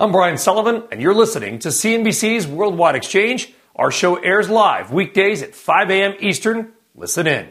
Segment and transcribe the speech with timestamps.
[0.00, 3.52] I'm Brian Sullivan, and you're listening to CNBC's Worldwide Exchange.
[3.74, 6.14] Our show airs live weekdays at 5 a.m.
[6.20, 6.72] Eastern.
[6.94, 7.48] Listen in.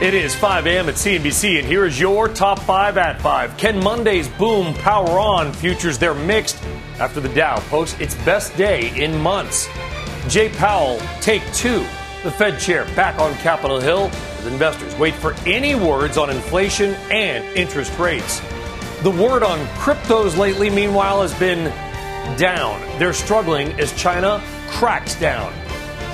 [0.00, 0.88] It is 5 a.m.
[0.88, 3.56] at CNBC, and here is your top five at five.
[3.56, 5.52] Can Monday's boom power on?
[5.52, 6.60] Futures they're mixed
[6.98, 9.68] after the Dow posts its best day in months.
[10.26, 11.86] Jay Powell, take two.
[12.24, 16.94] The Fed chair back on Capitol Hill as investors wait for any words on inflation
[17.12, 18.42] and interest rates.
[19.02, 21.70] The word on cryptos lately, meanwhile, has been
[22.38, 22.80] down.
[22.98, 25.52] They're struggling as China cracks down.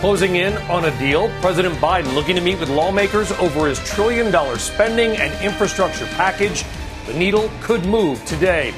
[0.00, 4.32] Closing in on a deal, President Biden looking to meet with lawmakers over his trillion
[4.32, 6.64] dollar spending and infrastructure package.
[7.06, 8.74] The needle could move today.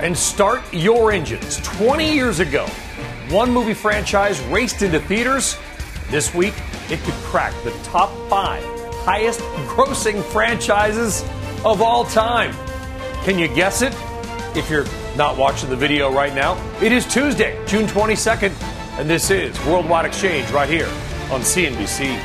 [0.00, 1.58] And start your engines.
[1.58, 2.66] 20 years ago,
[3.28, 5.58] one movie franchise raced into theaters.
[6.08, 6.54] This week,
[6.90, 8.64] it could crack the top five
[9.04, 11.22] highest grossing franchises
[11.62, 12.56] of all time.
[13.24, 13.94] Can you guess it?
[14.54, 14.84] If you're
[15.16, 18.52] not watching the video right now, it is Tuesday, June 22nd,
[18.98, 20.86] and this is Worldwide Exchange right here
[21.30, 22.20] on CNBC.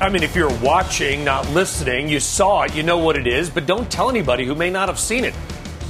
[0.00, 3.50] I mean, if you're watching, not listening, you saw it, you know what it is,
[3.50, 5.34] but don't tell anybody who may not have seen it.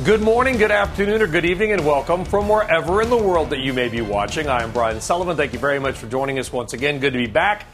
[0.04, 3.60] Good morning, good afternoon, or good evening, and welcome from wherever in the world that
[3.60, 4.48] you may be watching.
[4.48, 5.36] I am Brian Sullivan.
[5.36, 6.98] Thank you very much for joining us once again.
[6.98, 7.66] Good to be back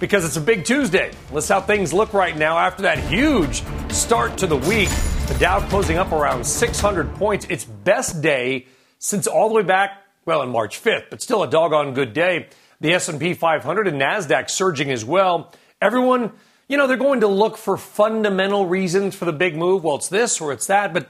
[0.00, 1.12] because it's a big Tuesday.
[1.30, 4.88] Let's how things look right now after that huge start to the week.
[5.28, 7.46] The Dow closing up around 600 points.
[7.48, 8.66] Its best day
[8.98, 12.48] since all the way back, well, on March 5th, but still a doggone good day.
[12.80, 15.52] The S&P 500 and Nasdaq surging as well.
[15.80, 16.32] Everyone,
[16.66, 19.84] you know, they're going to look for fundamental reasons for the big move.
[19.84, 21.08] Well, it's this or it's that, but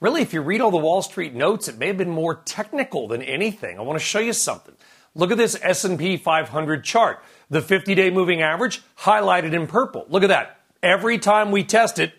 [0.00, 3.06] Really, if you read all the Wall Street notes, it may have been more technical
[3.06, 3.78] than anything.
[3.78, 4.74] I want to show you something.
[5.14, 7.22] Look at this S&P 500 chart.
[7.50, 10.06] The 50-day moving average highlighted in purple.
[10.08, 10.60] Look at that.
[10.82, 12.14] Every time we test it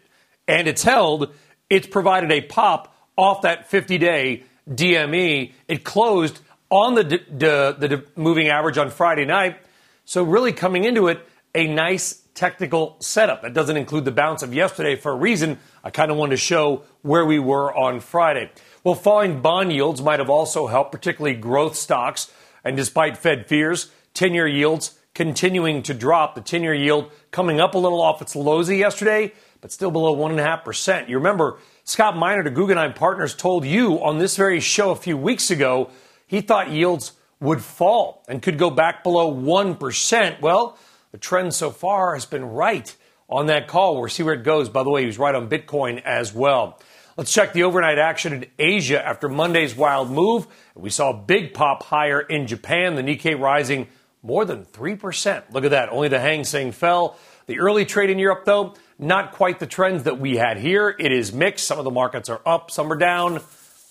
[0.48, 1.34] and it's held,
[1.72, 5.54] it's provided a pop off that 50-day DME.
[5.68, 6.40] It closed
[6.70, 9.58] on the, the, the moving average on Friday night.
[10.06, 13.44] So really coming into it, a nice technical setup.
[13.44, 15.60] That doesn't include the bounce of yesterday for a reason.
[15.84, 18.50] I kind of wanted to show where we were on Friday.
[18.84, 22.32] Well, falling bond yields might have also helped, particularly growth stocks.
[22.64, 26.34] And despite Fed fears, 10 year yields continuing to drop.
[26.34, 30.16] The 10 year yield coming up a little off its lows yesterday, but still below
[30.16, 31.10] 1.5%.
[31.10, 35.16] You remember Scott Minerd to Guggenheim Partners told you on this very show a few
[35.16, 35.92] weeks ago
[36.26, 40.42] he thought yields would fall and could go back below 1%.
[40.42, 40.80] Well,
[41.12, 42.96] the trend so far has been right
[43.30, 44.00] on that call.
[44.00, 44.70] We'll see where it goes.
[44.70, 46.80] By the way, he was right on Bitcoin as well.
[47.18, 50.48] Let's check the overnight action in Asia after Monday's wild move.
[50.76, 53.88] We saw a big pop higher in Japan, the Nikkei rising
[54.24, 55.44] more than 3%.
[55.52, 55.90] Look at that.
[55.90, 57.18] Only the Hang Seng fell.
[57.48, 60.96] The early trade in Europe, though, not quite the trends that we had here.
[60.98, 61.68] It is mixed.
[61.68, 63.42] Some of the markets are up, some are down,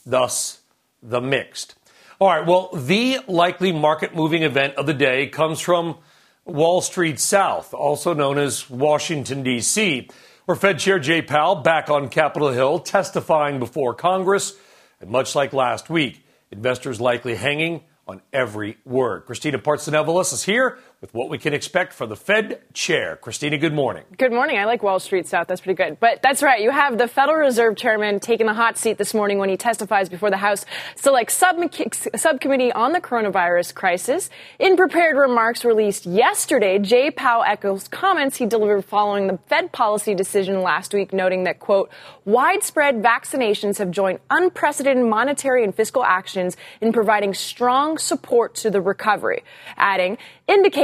[0.06, 0.60] thus
[1.03, 1.75] the mixed.
[2.20, 5.98] All right, well, the likely market moving event of the day comes from
[6.44, 10.08] Wall Street South, also known as Washington, D.C.,
[10.46, 14.54] where Fed Chair Jay Powell back on Capitol Hill testifying before Congress.
[15.00, 19.26] And much like last week, investors likely hanging on every word.
[19.26, 23.16] Christina Partsinevelos is here with what we can expect for the Fed chair.
[23.16, 24.04] Christina, good morning.
[24.18, 24.58] Good morning.
[24.58, 25.48] I like Wall Street South.
[25.48, 25.98] That's pretty good.
[25.98, 26.60] But that's right.
[26.60, 30.10] You have the Federal Reserve Chairman taking the hot seat this morning when he testifies
[30.10, 30.66] before the House
[30.96, 34.28] Select Subcommittee on the Coronavirus Crisis.
[34.58, 40.14] In prepared remarks released yesterday, Jay Powell echoes comments he delivered following the Fed policy
[40.14, 41.91] decision last week, noting that, quote,
[42.26, 48.82] widespread vaccinations have joined unprecedented monetary and fiscal actions in providing strong support to the
[48.82, 49.44] recovery,
[49.78, 50.18] adding,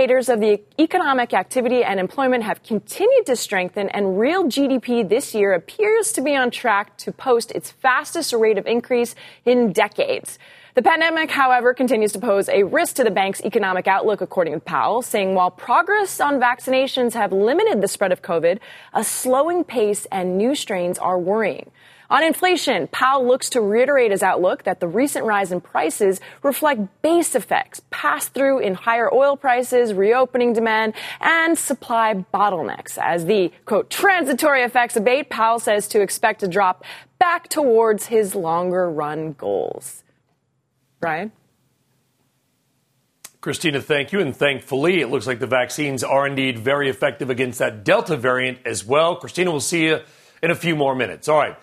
[0.06, 5.34] Indicators of the economic activity and employment have continued to strengthen, and real GDP this
[5.34, 10.38] year appears to be on track to post its fastest rate of increase in decades.
[10.74, 14.60] The pandemic, however, continues to pose a risk to the bank's economic outlook, according to
[14.60, 18.60] Powell, saying while progress on vaccinations have limited the spread of COVID,
[18.94, 21.72] a slowing pace and new strains are worrying.
[22.08, 27.02] On inflation, Powell looks to reiterate his outlook that the recent rise in prices reflect
[27.02, 32.96] base effects passed through in higher oil prices, reopening demand, and supply bottlenecks.
[32.98, 36.84] As the quote transitory effects abate, Powell says to expect to drop
[37.18, 40.04] back towards his longer run goals.
[41.00, 41.32] Brian?
[43.40, 44.20] Christina, thank you.
[44.20, 48.58] And thankfully, it looks like the vaccines are indeed very effective against that Delta variant
[48.64, 49.16] as well.
[49.16, 50.00] Christina, we'll see you
[50.42, 51.28] in a few more minutes.
[51.28, 51.56] All right.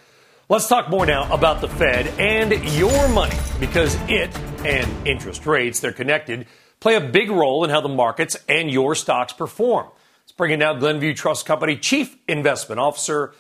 [0.54, 5.80] Let's talk more now about the Fed and your money because it and interest rates,
[5.80, 6.46] they're connected,
[6.80, 9.88] play a big role in how the markets and your stocks perform.
[10.22, 13.34] Let's bring in now Glenview Trust Company Chief Investment Officer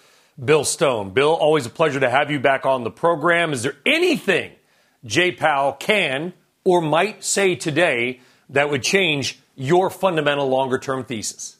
[0.44, 1.12] Bill Stone.
[1.12, 3.54] Bill, always a pleasure to have you back on the program.
[3.54, 4.52] Is there anything
[5.06, 6.34] Jay Powell can
[6.64, 11.58] or might say today that would change your fundamental longer term thesis?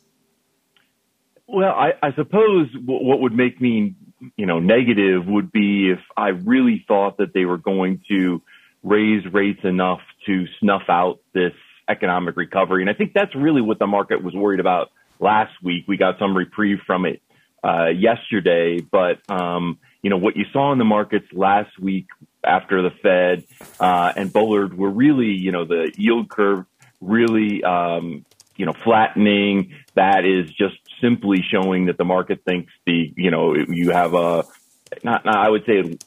[1.46, 3.94] Well, I, I suppose what would make me
[4.36, 8.42] you know, negative would be if I really thought that they were going to
[8.84, 11.54] raise rates enough to snuff out this
[11.90, 12.82] economic recovery.
[12.82, 15.86] And I think that's really what the market was worried about last week.
[15.88, 17.22] We got some reprieve from it
[17.64, 22.08] uh, yesterday, but um, you know what you saw in the markets last week
[22.44, 23.46] after the Fed
[23.80, 26.66] uh, and Bullard were really, you know, the yield curve
[27.00, 28.26] really, um,
[28.58, 29.74] you know, flattening.
[29.96, 34.46] That is just simply showing that the market thinks the, you know, you have a,
[35.04, 35.98] not, not I would say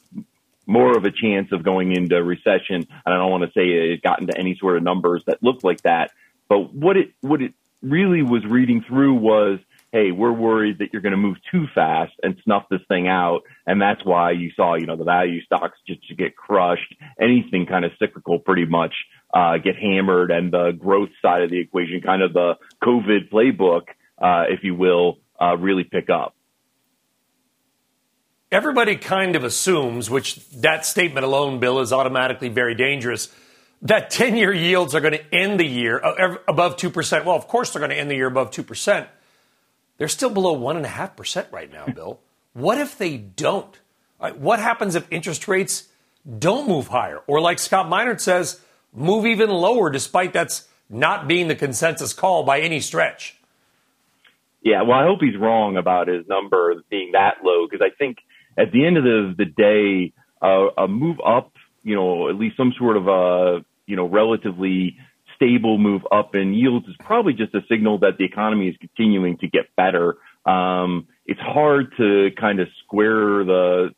[0.65, 2.75] more of a chance of going into recession.
[2.75, 5.63] And I don't want to say it got into any sort of numbers that looked
[5.63, 6.11] like that.
[6.49, 9.59] But what it, what it really was reading through was,
[9.93, 13.43] hey, we're worried that you're going to move too fast and snuff this thing out.
[13.65, 16.93] And that's why you saw, you know, the value stocks just get crushed.
[17.19, 18.93] Anything kind of cyclical pretty much
[19.33, 23.83] uh, get hammered and the growth side of the equation, kind of the COVID playbook,
[24.17, 26.35] uh, if you will, uh, really pick up.
[28.51, 33.29] Everybody kind of assumes, which that statement alone, Bill, is automatically very dangerous,
[33.81, 37.25] that 10 year yields are going to end the year uh, above 2%.
[37.25, 39.07] Well, of course, they're going to end the year above 2%.
[39.97, 42.19] They're still below 1.5% right now, Bill.
[42.53, 43.77] what if they don't?
[44.19, 45.89] What happens if interest rates
[46.39, 47.21] don't move higher?
[47.27, 48.61] Or, like Scott Minerd says,
[48.93, 53.36] move even lower, despite that's not being the consensus call by any stretch?
[54.67, 58.17] Yeah, well, I hope he's wrong about his number being that low because I think
[58.57, 60.11] at the end of the, the day,
[60.41, 61.53] uh, a move up,
[61.83, 64.97] you know, at least some sort of a, you know, relatively
[65.37, 69.37] stable move up in yields is probably just a signal that the economy is continuing
[69.37, 70.17] to get better.
[70.45, 73.91] Um, it's hard to kind of square the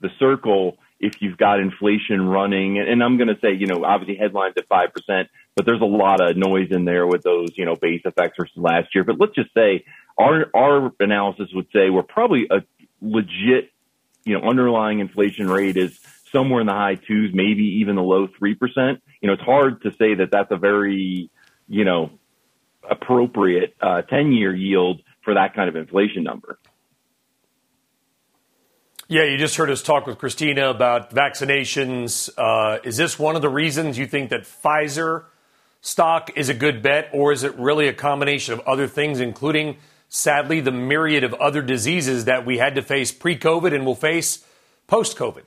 [0.00, 2.78] the circle if you've got inflation running.
[2.78, 6.22] And I'm going to say, you know, obviously headlines at 5%, but there's a lot
[6.22, 9.04] of noise in there with those, you know, base effects versus last year.
[9.04, 9.84] But let's just say
[10.16, 12.62] our, our analysis would say we're probably a
[13.02, 13.70] legit,
[14.24, 16.00] you know, underlying inflation rate is
[16.32, 18.56] somewhere in the high twos, maybe even the low 3%.
[19.20, 21.30] You know, it's hard to say that that's a very,
[21.68, 22.12] you know,
[22.88, 26.58] appropriate, uh, 10 year yield for that kind of inflation number.
[29.14, 32.28] Yeah, you just heard us talk with Christina about vaccinations.
[32.36, 35.26] Uh, is this one of the reasons you think that Pfizer
[35.80, 39.76] stock is a good bet, or is it really a combination of other things, including,
[40.08, 43.94] sadly, the myriad of other diseases that we had to face pre COVID and will
[43.94, 44.44] face
[44.88, 45.44] post COVID?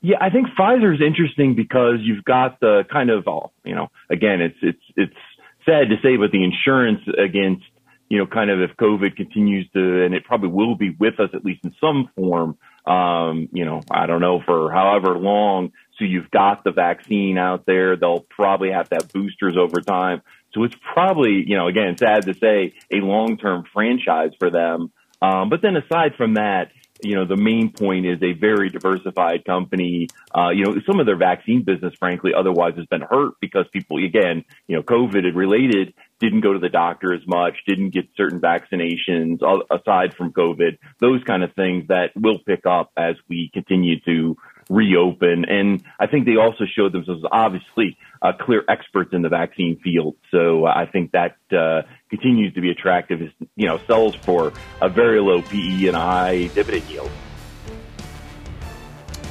[0.00, 3.26] Yeah, I think Pfizer is interesting because you've got the kind of,
[3.64, 5.20] you know, again, it's it's it's
[5.66, 7.64] sad to say, but the insurance against
[8.08, 11.30] you know, kind of if COVID continues to, and it probably will be with us
[11.34, 12.56] at least in some form,
[12.88, 15.72] um, you know, I don't know for however long.
[15.98, 17.96] So you've got the vaccine out there.
[17.96, 20.22] They'll probably have to have boosters over time.
[20.54, 24.90] So it's probably, you know, again, sad to say a long-term franchise for them.
[25.20, 26.70] Um, but then aside from that,
[27.02, 30.08] you know, the main point is a very diversified company.
[30.34, 34.02] Uh, you know, some of their vaccine business, frankly, otherwise has been hurt because people,
[34.02, 38.40] again, you know, COVID related didn't go to the doctor as much, didn't get certain
[38.40, 44.00] vaccinations aside from COVID, those kind of things that will pick up as we continue
[44.00, 44.36] to
[44.68, 45.44] reopen.
[45.48, 50.16] And I think they also showed themselves obviously uh, clear experts in the vaccine field.
[50.30, 53.20] So I think that uh, continues to be attractive.
[53.56, 57.10] You know, sells for a very low PE and a high dividend yield.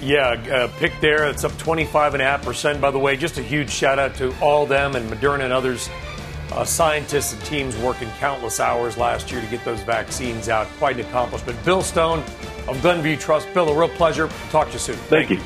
[0.01, 1.27] Yeah, uh, pick there.
[1.27, 2.79] It's up 25.5%.
[2.79, 5.89] By the way, just a huge shout out to all them and Moderna and others
[6.51, 10.67] uh, scientists and teams working countless hours last year to get those vaccines out.
[10.77, 11.63] Quite an accomplishment.
[11.65, 12.23] Bill Stone
[12.67, 13.53] of Glenview Trust.
[13.53, 14.29] Bill, a real pleasure.
[14.49, 14.95] Talk to you soon.
[14.95, 15.37] Thank, Thank you.
[15.37, 15.43] you.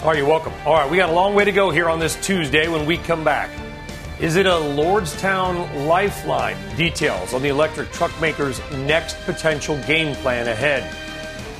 [0.00, 0.52] All right, you're welcome.
[0.64, 2.98] All right, we got a long way to go here on this Tuesday when we
[2.98, 3.50] come back.
[4.20, 6.56] Is it a Lordstown lifeline?
[6.76, 10.92] Details on the electric truck maker's next potential game plan ahead.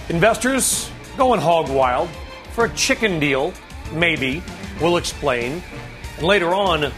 [0.08, 2.08] Investors going hog wild
[2.52, 3.52] for a chicken deal,
[3.92, 4.42] maybe.
[4.80, 5.62] We'll explain.
[6.16, 6.92] And later on,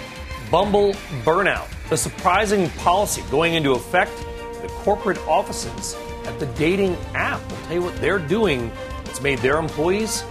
[0.51, 4.11] Bumble burnout, the surprising policy going into effect
[4.63, 7.41] the corporate offices at the dating app.
[7.41, 8.73] I'll tell you what they're doing.
[9.05, 10.23] It's made their employees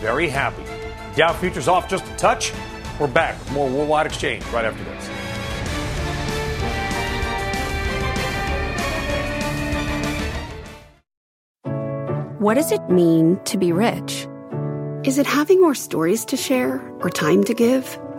[0.00, 0.64] very happy.
[1.14, 2.54] Dow futures off just a touch.
[2.98, 5.08] We're back with more Worldwide Exchange right after this.
[12.38, 14.26] What does it mean to be rich?
[15.04, 18.00] Is it having more stories to share or time to give?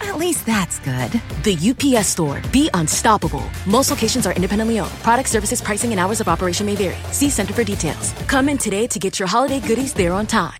[0.00, 1.12] At least that's good.
[1.44, 2.42] The UPS store.
[2.52, 3.44] Be unstoppable.
[3.66, 4.90] Most locations are independently owned.
[5.02, 6.96] Product services, pricing, and hours of operation may vary.
[7.12, 8.12] See Center for details.
[8.26, 10.58] Come in today to get your holiday goodies there on time.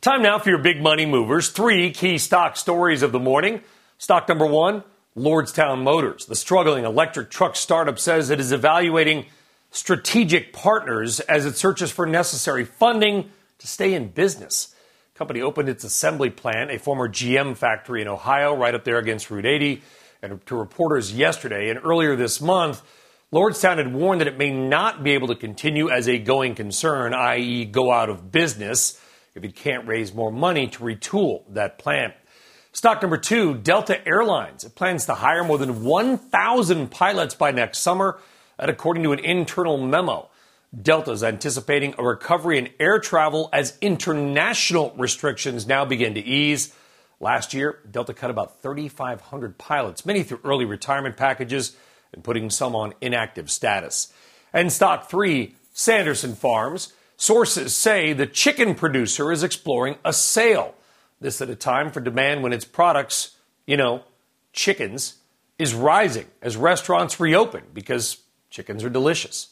[0.00, 1.50] Time now for your big money movers.
[1.50, 3.60] Three key stock stories of the morning.
[3.98, 4.82] Stock number one
[5.14, 6.24] Lordstown Motors.
[6.24, 9.26] The struggling electric truck startup says it is evaluating
[9.70, 14.74] strategic partners as it searches for necessary funding to stay in business.
[15.20, 19.30] Company opened its assembly plant, a former GM factory in Ohio, right up there against
[19.30, 19.82] Route 80.
[20.22, 22.80] And to reporters yesterday and earlier this month,
[23.30, 27.12] Lordstown had warned that it may not be able to continue as a going concern,
[27.12, 28.98] i.e., go out of business,
[29.34, 32.14] if it can't raise more money to retool that plant.
[32.72, 34.64] Stock number two, Delta Airlines.
[34.64, 38.18] It plans to hire more than 1,000 pilots by next summer,
[38.58, 40.29] that according to an internal memo.
[40.78, 46.72] Delta is anticipating a recovery in air travel as international restrictions now begin to ease.
[47.18, 51.76] Last year, Delta cut about 3,500 pilots, many through early retirement packages
[52.12, 54.12] and putting some on inactive status.
[54.52, 56.92] And stock three, Sanderson Farms.
[57.16, 60.74] Sources say the chicken producer is exploring a sale.
[61.20, 63.36] This at a time for demand when its products,
[63.66, 64.04] you know,
[64.52, 65.16] chickens,
[65.58, 68.18] is rising as restaurants reopen because
[68.50, 69.48] chickens are delicious.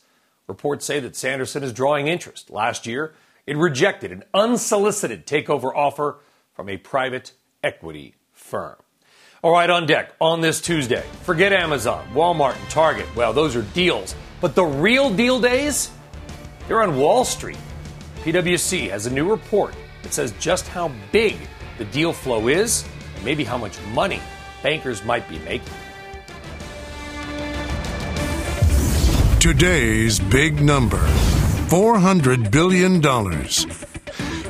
[0.49, 2.49] Reports say that Sanderson is drawing interest.
[2.49, 3.15] Last year,
[3.47, 6.21] it rejected an unsolicited takeover offer
[6.55, 8.77] from a private equity firm.
[9.43, 13.07] All right, on deck on this Tuesday, forget Amazon, Walmart, and Target.
[13.15, 14.15] Well, those are deals.
[14.41, 15.91] But the real deal days,
[16.67, 17.59] they're on Wall Street.
[18.23, 21.37] PwC has a new report that says just how big
[21.77, 24.21] the deal flow is and maybe how much money
[24.63, 25.75] bankers might be making.
[29.41, 30.99] Today's big number
[31.69, 33.01] $400 billion.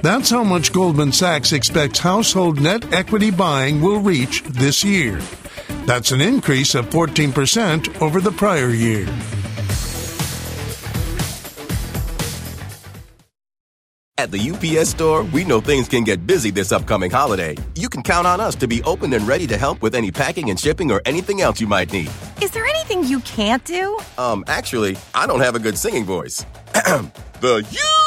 [0.01, 5.21] That's how much Goldman Sachs expects household net equity buying will reach this year.
[5.85, 9.07] That's an increase of 14% over the prior year.
[14.17, 17.57] At the UPS store, we know things can get busy this upcoming holiday.
[17.77, 20.49] You can count on us to be open and ready to help with any packing
[20.49, 22.11] and shipping or anything else you might need.
[22.43, 23.99] Is there anything you can't do?
[24.17, 26.45] Um, actually, I don't have a good singing voice.
[27.41, 27.65] the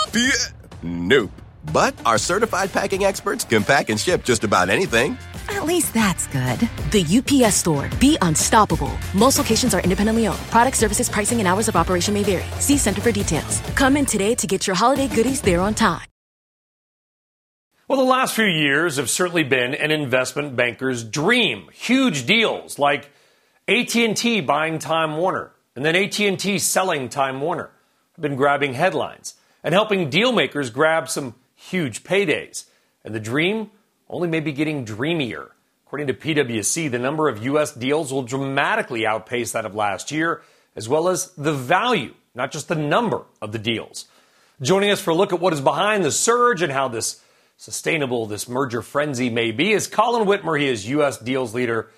[0.07, 0.53] UPS.
[0.83, 1.31] Nope.
[1.71, 5.17] But our certified packing experts can pack and ship just about anything.
[5.49, 6.59] At least that's good.
[6.91, 7.89] The UPS store.
[7.99, 8.91] Be unstoppable.
[9.13, 10.39] Most locations are independently owned.
[10.49, 12.43] Product services, pricing, and hours of operation may vary.
[12.59, 13.59] See Center for details.
[13.75, 16.07] Come in today to get your holiday goodies there on time.
[17.87, 21.67] Well, the last few years have certainly been an investment banker's dream.
[21.73, 23.11] Huge deals like
[23.67, 27.69] AT&T buying Time Warner and then AT&T selling Time Warner
[28.15, 32.65] have been grabbing headlines and helping deal makers grab some huge paydays.
[33.03, 33.71] And the dream
[34.09, 35.51] only may be getting dreamier.
[35.85, 37.73] According to PwC, the number of U.S.
[37.73, 40.41] deals will dramatically outpace that of last year,
[40.75, 44.05] as well as the value, not just the number of the deals.
[44.61, 47.21] Joining us for a look at what is behind the surge and how this
[47.57, 50.59] sustainable this merger frenzy may be is Colin Wittmer.
[50.59, 51.17] He is U.S.
[51.17, 51.89] deals leader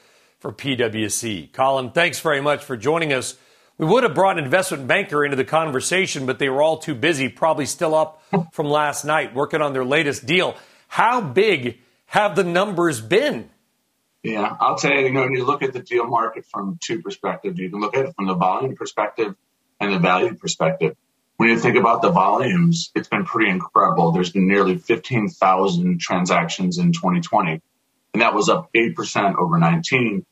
[0.43, 1.53] for PwC.
[1.53, 3.37] Colin, thanks very much for joining us.
[3.77, 6.95] We would have brought an investment banker into the conversation, but they were all too
[6.95, 8.21] busy, probably still up
[8.51, 10.57] from last night working on their latest deal.
[10.89, 13.51] How big have the numbers been?
[14.21, 17.01] Yeah, I'll tell you, you know, when you look at the deal market from two
[17.01, 19.35] perspectives, you can look at it from the volume perspective
[19.79, 20.97] and the value perspective.
[21.37, 24.11] When you think about the volumes, it's been pretty incredible.
[24.11, 27.61] There's been nearly 15,000 transactions in 2020,
[28.13, 30.25] and that was up 8% over 19.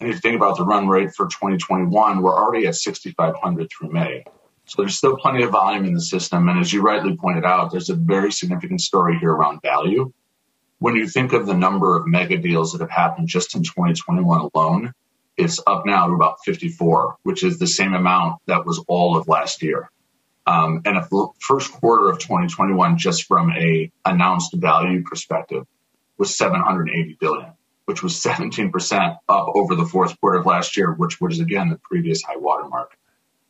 [0.00, 3.92] And if you think about the run rate for 2021, we're already at 6,500 through
[3.92, 4.24] May.
[4.66, 6.48] So there's still plenty of volume in the system.
[6.48, 10.12] And as you rightly pointed out, there's a very significant story here around value.
[10.78, 14.50] When you think of the number of mega deals that have happened just in 2021
[14.54, 14.92] alone,
[15.36, 19.28] it's up now to about 54, which is the same amount that was all of
[19.28, 19.90] last year.
[20.46, 25.64] Um, and if the first quarter of 2021, just from a announced value perspective,
[26.18, 27.52] was 780 billion,
[27.86, 31.80] which was 17% up over the fourth quarter of last year, which was again the
[31.82, 32.96] previous high watermark.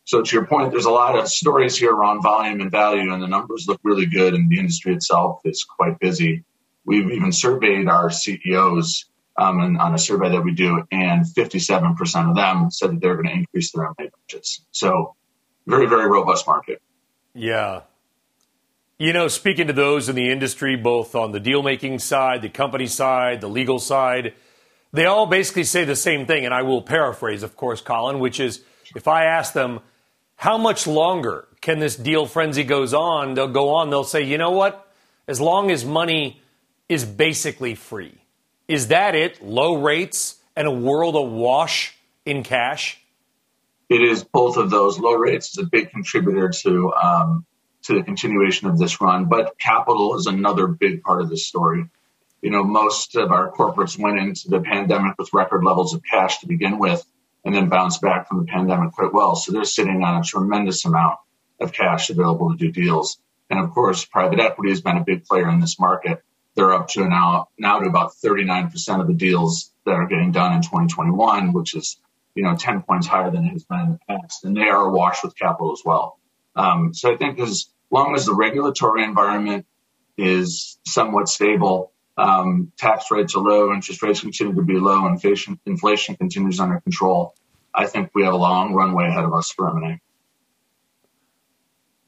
[0.04, 3.22] So to your point, there's a lot of stories here around volume and value, and
[3.22, 6.44] the numbers look really good, and the industry itself is quite busy.
[6.84, 9.06] We've even surveyed our CEOs
[9.38, 13.14] um, and on a survey that we do, and 57% of them said that they're
[13.14, 14.64] going to increase their M&A budgets.
[14.72, 15.16] So
[15.66, 16.82] very, very robust market.
[17.34, 17.82] Yeah.
[18.96, 22.48] You know, speaking to those in the industry, both on the deal making side, the
[22.48, 24.34] company side, the legal side,
[24.92, 26.44] they all basically say the same thing.
[26.44, 28.62] And I will paraphrase, of course, Colin, which is
[28.94, 29.80] if I ask them,
[30.36, 33.34] how much longer can this deal frenzy goes on?
[33.34, 33.90] They'll go on.
[33.90, 34.88] They'll say, you know what?
[35.26, 36.40] As long as money
[36.88, 38.14] is basically free.
[38.68, 39.42] Is that it?
[39.42, 43.00] Low rates and a world awash in cash?
[43.88, 45.00] It is both of those.
[45.00, 47.46] Low rates is a big contributor to um,
[47.84, 51.86] to the continuation of this run, but capital is another big part of this story.
[52.40, 56.38] You know, most of our corporates went into the pandemic with record levels of cash
[56.38, 57.04] to begin with,
[57.44, 59.36] and then bounced back from the pandemic quite well.
[59.36, 61.18] So they're sitting on a tremendous amount
[61.60, 63.18] of cash available to do deals.
[63.50, 66.22] And of course, private equity has been a big player in this market.
[66.54, 70.54] They're up to now, now to about 39% of the deals that are getting done
[70.54, 71.98] in 2021, which is,
[72.34, 74.44] you know, 10 points higher than it has been in the past.
[74.44, 76.18] And they are awash with capital as well.
[76.56, 79.66] Um, so I think as long as the regulatory environment
[80.18, 85.60] is somewhat stable, um, tax rates are low, interest rates continue to be low, inflation,
[85.64, 87.34] inflation continues under control.
[87.72, 90.00] I think we have a long runway ahead of us for M&A.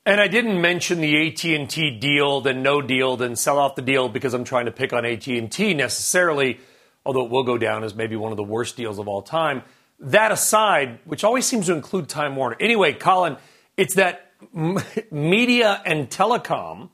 [0.05, 4.09] And I didn't mention the AT&T deal, then no deal, then sell off the deal
[4.09, 6.59] because I'm trying to pick on AT&T necessarily,
[7.05, 9.63] although it will go down as maybe one of the worst deals of all time.
[10.01, 12.57] That aside, which always seems to include Time Warner.
[12.61, 13.37] Anyway, Colin,
[13.77, 16.91] it's that media and telecom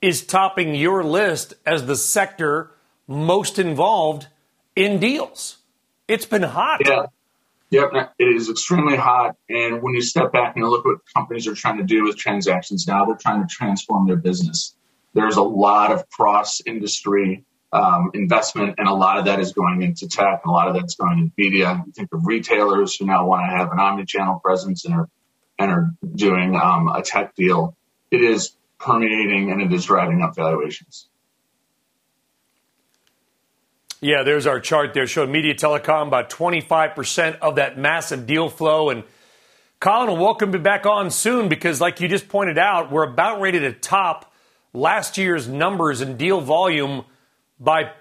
[0.00, 2.70] is topping your list as the sector
[3.06, 4.28] most involved
[4.76, 5.58] in deals.
[6.08, 6.80] It's been hot.
[6.86, 7.06] Yeah.
[7.70, 9.34] Yep, it is extremely hot.
[9.48, 12.16] And when you step back and look at what companies are trying to do with
[12.16, 14.76] transactions now, they're trying to transform their business.
[15.12, 19.82] There's a lot of cross industry um, investment, and a lot of that is going
[19.82, 21.82] into tech, and a lot of that's going into media.
[21.84, 25.08] You think of retailers who now want to have an omni-channel presence and are
[25.58, 27.76] and are doing um, a tech deal.
[28.10, 31.08] It is permeating and it is driving up valuations.
[34.00, 38.90] Yeah, there's our chart there showing media telecom about 25% of that massive deal flow.
[38.90, 39.02] And
[39.80, 43.60] Colin will welcome back on soon because, like you just pointed out, we're about ready
[43.60, 44.30] to top
[44.74, 47.06] last year's numbers and deal volume
[47.58, 47.92] by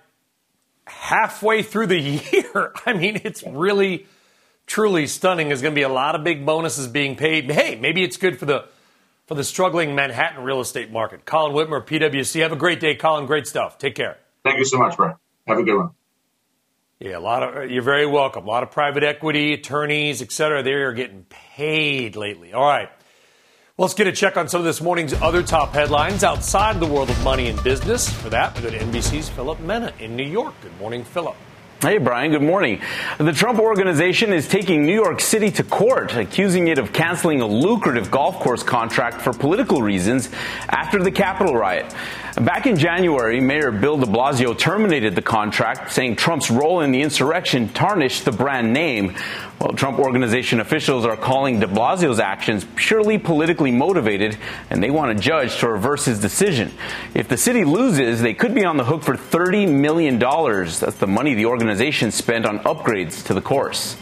[0.85, 1.99] halfway through the
[2.33, 2.73] year.
[2.85, 4.05] I mean, it's really,
[4.73, 5.49] truly stunning.
[5.49, 7.51] There's going to be a lot of big bonuses being paid.
[7.51, 8.65] Hey, maybe it's good for the
[9.27, 11.25] for the struggling Manhattan real estate market.
[11.25, 12.41] Colin Wittmer, PwC.
[12.41, 13.27] Have a great day, Colin.
[13.27, 13.77] Great stuff.
[13.77, 14.17] Take care.
[14.43, 15.15] Thank you so much, Brett.
[15.47, 15.91] Have a good one.
[16.99, 18.47] Yeah, a lot of you're very welcome.
[18.47, 22.51] A lot of private equity attorneys, et cetera, they are getting paid lately.
[22.53, 22.89] All right.
[23.77, 26.87] Well, let's get a check on some of this morning's other top headlines outside the
[26.87, 28.09] world of money and business.
[28.09, 30.55] For that, we go to NBC's Phillip Mena in New York.
[30.61, 31.35] Good morning, Phillip.
[31.83, 32.79] Hey, Brian, good morning.
[33.17, 37.45] The Trump Organization is taking New York City to court, accusing it of canceling a
[37.45, 40.29] lucrative golf course contract for political reasons
[40.69, 41.93] after the Capitol riot.
[42.35, 46.99] Back in January, Mayor Bill de Blasio terminated the contract, saying Trump's role in the
[46.99, 49.13] insurrection tarnished the brand name.
[49.61, 54.35] Well, Trump Organization officials are calling de Blasio's actions purely politically motivated,
[54.71, 56.71] and they want a judge to reverse his decision.
[57.13, 60.17] If the city loses, they could be on the hook for $30 million.
[60.17, 63.95] That's the money the organization spent on upgrades to the course.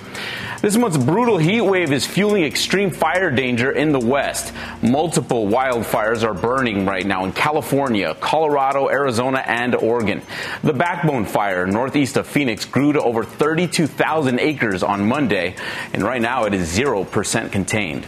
[0.61, 4.53] This month's brutal heat wave is fueling extreme fire danger in the West.
[4.83, 10.21] Multiple wildfires are burning right now in California, Colorado, Arizona, and Oregon.
[10.61, 15.55] The Backbone Fire northeast of Phoenix grew to over 32,000 acres on Monday,
[15.93, 18.07] and right now it is 0% contained.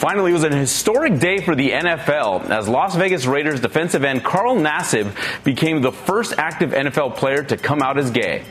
[0.00, 4.24] Finally, it was an historic day for the NFL as Las Vegas Raiders defensive end
[4.24, 5.12] Carl Nassib
[5.44, 8.42] became the first active NFL player to come out as gay.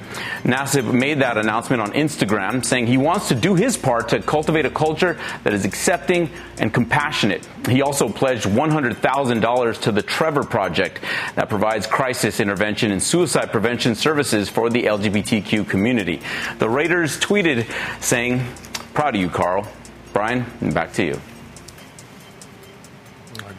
[0.43, 4.67] Nassib made that announcement on Instagram, saying he wants to do his part to cultivate
[4.67, 7.47] a culture that is accepting and compassionate.
[7.67, 11.01] He also pledged $100,000 to the Trevor Project
[11.33, 16.21] that provides crisis intervention and suicide prevention services for the LGBTQ community.
[16.59, 17.65] The Raiders tweeted
[18.03, 18.45] saying,
[18.93, 19.67] Proud of you, Carl.
[20.13, 21.19] Brian, back to you.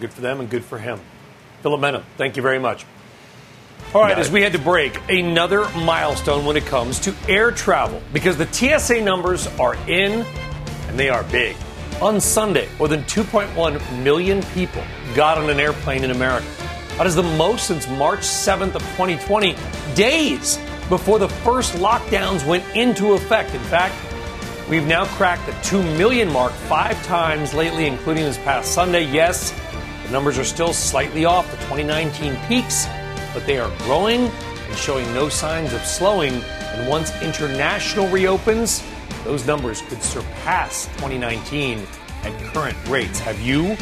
[0.00, 0.98] Good for them and good for him.
[1.60, 2.86] Phillip Mena, thank you very much.
[3.92, 8.00] All right, as we had to break, another milestone when it comes to air travel
[8.12, 10.24] because the TSA numbers are in
[10.88, 11.56] and they are big.
[12.00, 14.82] On Sunday, more than 2.1 million people
[15.14, 16.46] got on an airplane in America.
[16.96, 19.54] That is the most since March 7th of 2020,
[19.94, 20.58] days
[20.88, 23.54] before the first lockdowns went into effect.
[23.54, 23.94] In fact,
[24.70, 29.04] we've now cracked the 2 million mark five times lately, including this past Sunday.
[29.04, 29.52] Yes,
[30.10, 32.88] the numbers are still slightly off the 2019 peaks,
[33.32, 36.32] but they are growing and showing no signs of slowing.
[36.32, 38.82] And once international reopens,
[39.22, 41.86] those numbers could surpass 2019
[42.24, 43.20] at current rates.
[43.20, 43.76] Have you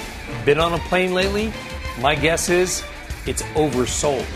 [0.45, 1.51] been on a plane lately?
[1.99, 2.85] My guess is
[3.25, 4.27] it's oversold.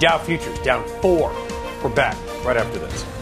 [0.00, 1.32] Dow futures down four.
[1.82, 3.17] We're back right after this.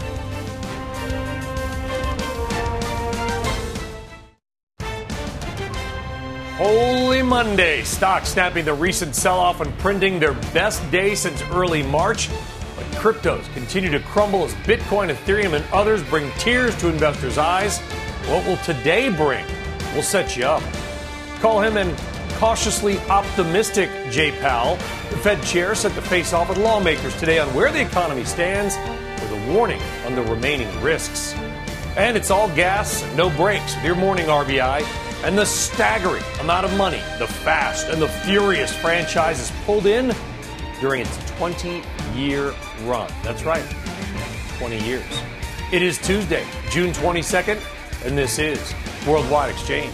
[6.57, 7.83] Holy Monday.
[7.83, 12.29] Stocks snapping the recent sell off and printing their best day since early March.
[12.75, 17.77] But cryptos continue to crumble as Bitcoin, Ethereum, and others bring tears to investors' eyes.
[18.27, 19.45] What will today bring?
[19.93, 20.63] We'll set you up.
[21.41, 21.95] Call him an
[22.39, 24.77] cautiously optimistic Jay Powell.
[25.11, 28.75] The Fed chair set to face off with lawmakers today on where the economy stands
[29.21, 31.35] with a warning on the remaining risks.
[31.95, 37.01] And it's all gas, no brakes your morning RBI and the staggering amount of money
[37.19, 40.13] the Fast and the Furious franchise has pulled in
[40.79, 41.81] during its 20
[42.15, 42.53] year
[42.83, 43.11] run.
[43.23, 43.65] That's right,
[44.59, 45.21] 20 years.
[45.71, 47.59] It is Tuesday, June 22nd,
[48.05, 48.73] and this is
[49.05, 49.93] Worldwide Exchange.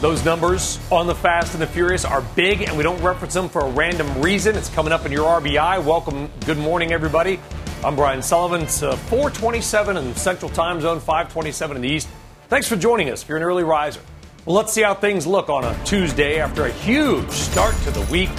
[0.00, 3.50] Those numbers on the Fast and the Furious are big, and we don't reference them
[3.50, 4.56] for a random reason.
[4.56, 5.84] It's coming up in your RBI.
[5.84, 6.30] Welcome.
[6.46, 7.38] Good morning, everybody.
[7.84, 8.62] I'm Brian Sullivan.
[8.62, 12.08] It's uh, 427 in the Central Time Zone, 527 in the East.
[12.48, 14.00] Thanks for joining us if you're an early riser.
[14.46, 18.00] Well, let's see how things look on a Tuesday after a huge start to the
[18.10, 18.30] week.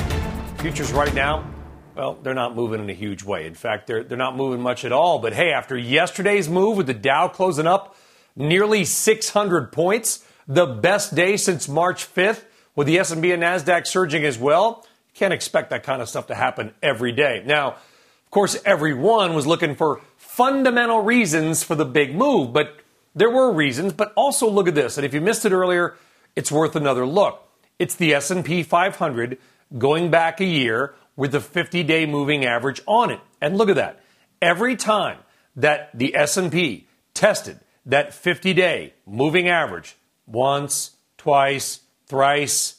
[0.58, 1.48] Futures right now,
[1.96, 3.46] well, they're not moving in a huge way.
[3.46, 5.20] In fact, they're, they're not moving much at all.
[5.20, 7.96] But hey, after yesterday's move with the Dow closing up
[8.36, 12.44] nearly 600 points, the best day since March 5th,
[12.76, 14.86] with the S&P and Nasdaq surging as well.
[15.14, 17.44] Can't expect that kind of stuff to happen every day.
[17.46, 22.78] Now, of course, everyone was looking for fundamental reasons for the big move, but
[23.14, 23.92] there were reasons.
[23.92, 25.96] But also look at this, and if you missed it earlier,
[26.36, 27.46] it's worth another look.
[27.78, 29.38] It's the S&P 500
[29.78, 33.20] going back a year with the 50-day moving average on it.
[33.42, 34.00] And look at that.
[34.42, 35.18] Every time
[35.58, 39.98] that the S&P tested that 50-day moving average,
[40.32, 42.76] once, twice, thrice,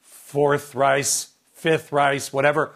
[0.00, 2.74] fourth thrice, fifth thrice, whatever.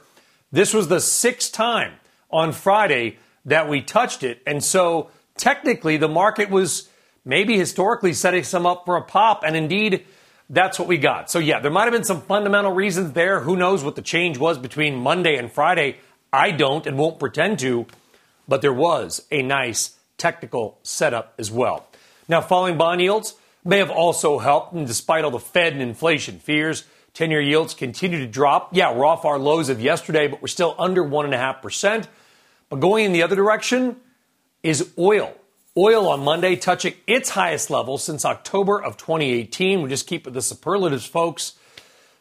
[0.52, 1.94] This was the sixth time
[2.30, 4.42] on Friday that we touched it.
[4.46, 6.88] And so technically the market was
[7.24, 9.42] maybe historically setting some up for a pop.
[9.44, 10.06] And indeed,
[10.48, 11.30] that's what we got.
[11.30, 13.40] So yeah, there might have been some fundamental reasons there.
[13.40, 15.98] Who knows what the change was between Monday and Friday?
[16.32, 17.86] I don't and won't pretend to,
[18.46, 21.86] but there was a nice technical setup as well.
[22.28, 24.72] Now, falling bond yields, may have also helped.
[24.72, 28.74] And despite all the Fed and inflation fears, 10 year yields continue to drop.
[28.74, 32.06] Yeah, we're off our lows of yesterday, but we're still under 1.5%.
[32.68, 33.96] But going in the other direction
[34.62, 35.34] is oil.
[35.76, 39.82] Oil on Monday touching its highest level since October of 2018.
[39.82, 41.54] We just keep with the superlatives, folks.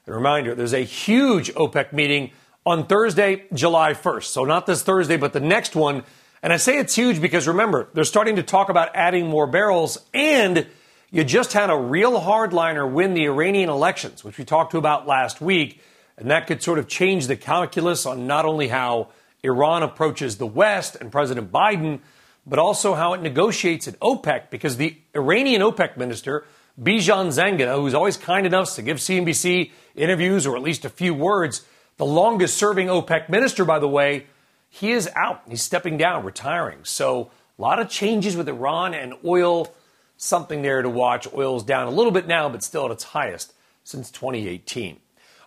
[0.07, 2.31] A reminder there's a huge OPEC meeting
[2.65, 4.23] on Thursday, July 1st.
[4.23, 6.03] So not this Thursday, but the next one.
[6.41, 9.99] And I say it's huge because remember, they're starting to talk about adding more barrels
[10.13, 10.65] and
[11.11, 15.07] you just had a real hardliner win the Iranian elections, which we talked to about
[15.07, 15.81] last week,
[16.17, 19.09] and that could sort of change the calculus on not only how
[19.43, 21.99] Iran approaches the West and President Biden,
[22.45, 26.45] but also how it negotiates at OPEC, because the Iranian OPEC minister,
[26.81, 31.13] Bijan Zanganeh, who's always kind enough to give CNBC interviews or at least a few
[31.13, 31.65] words,
[31.97, 34.27] the longest serving OPEC minister, by the way,
[34.69, 35.41] he is out.
[35.49, 36.79] He's stepping down, retiring.
[36.83, 39.73] So a lot of changes with Iran and oil
[40.19, 41.27] something there to watch.
[41.33, 43.53] Oil's down a little bit now, but still at its highest
[43.83, 44.99] since 2018.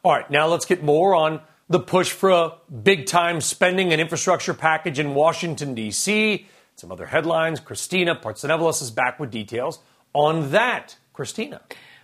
[0.03, 4.01] All right, now let's get more on the push for a big time spending and
[4.01, 6.47] infrastructure package in Washington, D.C.
[6.75, 7.61] Some other headlines.
[7.61, 9.79] Christina Partsinevelos is back with details
[10.15, 10.97] on that.
[11.13, 11.61] Christina.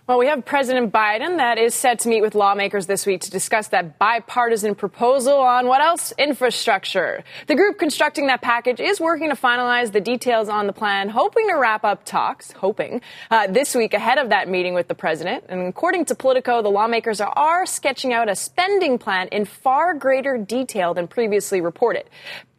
[0.09, 3.29] Well, we have President Biden that is set to meet with lawmakers this week to
[3.29, 6.13] discuss that bipartisan proposal on what else?
[6.17, 7.23] Infrastructure.
[7.45, 11.47] The group constructing that package is working to finalize the details on the plan, hoping
[11.49, 15.43] to wrap up talks, hoping, uh, this week ahead of that meeting with the president.
[15.47, 19.93] And according to Politico, the lawmakers are, are sketching out a spending plan in far
[19.93, 22.05] greater detail than previously reported.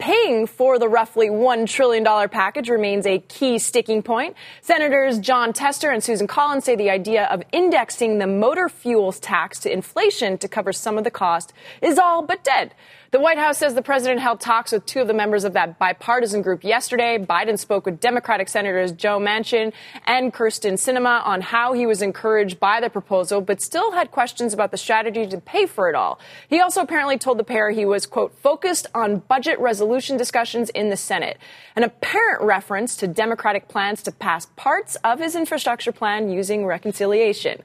[0.00, 4.34] Paying for the roughly $1 trillion package remains a key sticking point.
[4.62, 9.60] Senators Jon Tester and Susan Collins say the idea of indexing the motor fuels tax
[9.60, 12.74] to inflation to cover some of the cost is all but dead.
[13.12, 15.80] The White House says the president held talks with two of the members of that
[15.80, 17.18] bipartisan group yesterday.
[17.18, 19.72] Biden spoke with Democratic Senators Joe Manchin
[20.06, 24.54] and Kyrsten Sinema on how he was encouraged by the proposal, but still had questions
[24.54, 26.20] about the strategy to pay for it all.
[26.48, 30.88] He also apparently told the pair he was, quote, focused on budget resolution discussions in
[30.88, 31.36] the Senate.
[31.74, 37.60] An apparent reference to Democratic plans to pass parts of his infrastructure plan using reconciliation.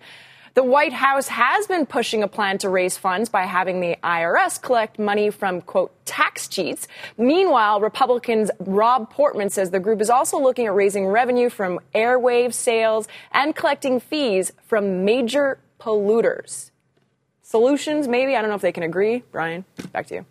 [0.55, 4.61] The White House has been pushing a plan to raise funds by having the IRS
[4.61, 6.87] collect money from, quote, tax cheats.
[7.17, 12.53] Meanwhile, Republicans Rob Portman says the group is also looking at raising revenue from airwave
[12.53, 16.71] sales and collecting fees from major polluters.
[17.41, 18.37] Solutions, maybe?
[18.37, 19.23] I don't know if they can agree.
[19.33, 20.25] Brian, back to you.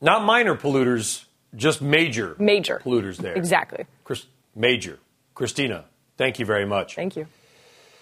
[0.00, 2.36] Not minor polluters, just major.
[2.38, 2.80] Major.
[2.82, 3.34] Polluters there.
[3.34, 3.84] Exactly.
[4.02, 4.98] Chris, major.
[5.34, 5.84] Christina,
[6.16, 6.94] thank you very much.
[6.94, 7.26] Thank you.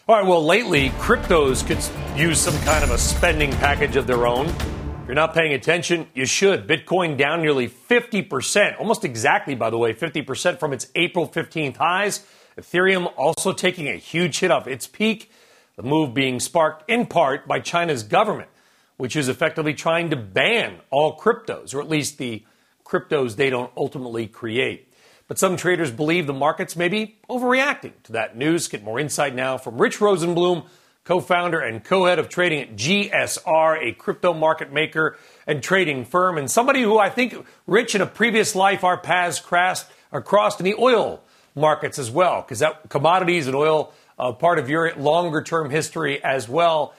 [0.09, 1.85] All right, well, lately, cryptos could
[2.19, 4.47] use some kind of a spending package of their own.
[4.47, 6.67] If you're not paying attention, you should.
[6.67, 12.25] Bitcoin down nearly 50%, almost exactly, by the way, 50% from its April 15th highs.
[12.59, 15.31] Ethereum also taking a huge hit off its peak,
[15.77, 18.49] the move being sparked in part by China's government,
[18.97, 22.43] which is effectively trying to ban all cryptos, or at least the
[22.83, 24.88] cryptos they don't ultimately create.
[25.29, 28.67] But some traders believe the markets may be overreacting to that news.
[28.67, 30.67] Get more insight now from Rich Rosenblum,
[31.05, 36.07] co founder and co head of trading at GSR, a crypto market maker and trading
[36.07, 37.35] firm, and somebody who I think,
[37.67, 41.23] Rich, in a previous life, our paths crossed, are crossed in the oil
[41.55, 46.25] markets as well, because that commodities and oil, uh, part of your longer term history
[46.25, 46.95] as well.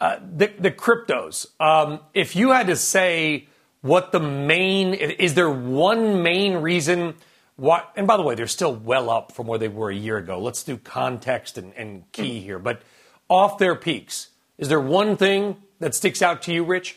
[0.00, 3.46] Uh, the, the, cryptos, um, if you had to say
[3.82, 7.14] what the main, is there one main reason?
[7.60, 10.16] What, and by the way, they're still well up from where they were a year
[10.16, 10.40] ago.
[10.40, 12.58] Let's do context and, and key here.
[12.58, 12.80] But
[13.28, 16.96] off their peaks, is there one thing that sticks out to you, Rich?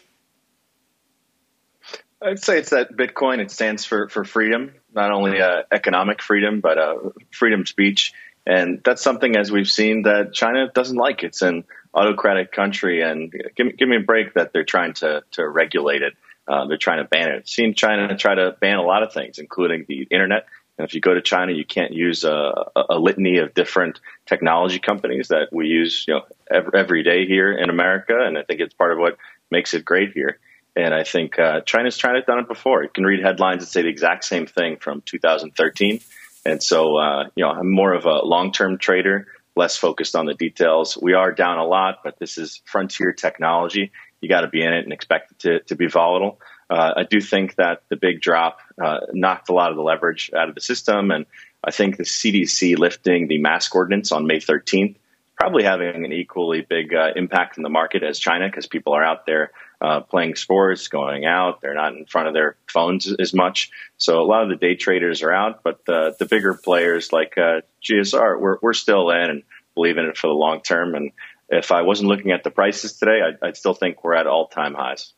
[2.21, 3.39] I'd say it's that Bitcoin.
[3.39, 6.95] It stands for, for freedom, not only uh, economic freedom, but uh,
[7.30, 8.13] freedom of speech.
[8.47, 11.23] And that's something, as we've seen, that China doesn't like.
[11.23, 15.45] It's an autocratic country, and give, give me a break that they're trying to, to
[15.45, 16.13] regulate it.
[16.48, 17.36] Uh, they're trying to ban it.
[17.36, 20.46] I've seen China try to ban a lot of things, including the internet.
[20.78, 24.80] And if you go to China, you can't use a, a litany of different technology
[24.80, 28.14] companies that we use, you know, every, every day here in America.
[28.20, 29.18] And I think it's part of what
[29.52, 30.40] makes it great here.
[30.76, 32.84] And I think uh, China's tried it, done it before.
[32.84, 36.00] You can read headlines that say the exact same thing from 2013.
[36.46, 40.34] And so, uh, you know, I'm more of a long-term trader, less focused on the
[40.34, 40.98] details.
[41.00, 43.92] We are down a lot, but this is frontier technology
[44.24, 46.40] you got to be in it and expect it to, to be volatile.
[46.70, 50.32] Uh, I do think that the big drop uh, knocked a lot of the leverage
[50.36, 51.26] out of the system, and
[51.64, 54.96] I think the CDC lifting the mask ordinance on May 13th
[55.36, 59.04] probably having an equally big uh, impact in the market as China because people are
[59.04, 61.62] out there uh, playing sports, going out.
[61.62, 63.72] They're not in front of their phones as much.
[63.98, 67.38] So a lot of the day traders are out, but the, the bigger players like
[67.38, 69.44] uh, GSR, we're, we're still in and
[69.76, 70.96] believe in it for the long term.
[70.96, 71.12] And
[71.58, 74.48] if I wasn't looking at the prices today, I'd, I'd still think we're at all
[74.48, 75.13] time highs.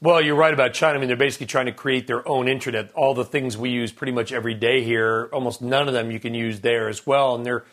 [0.00, 0.96] Well, you're right about China.
[0.96, 2.92] I mean, they're basically trying to create their own internet.
[2.92, 6.20] All the things we use pretty much every day here, almost none of them you
[6.20, 7.34] can use there as well.
[7.34, 7.64] And their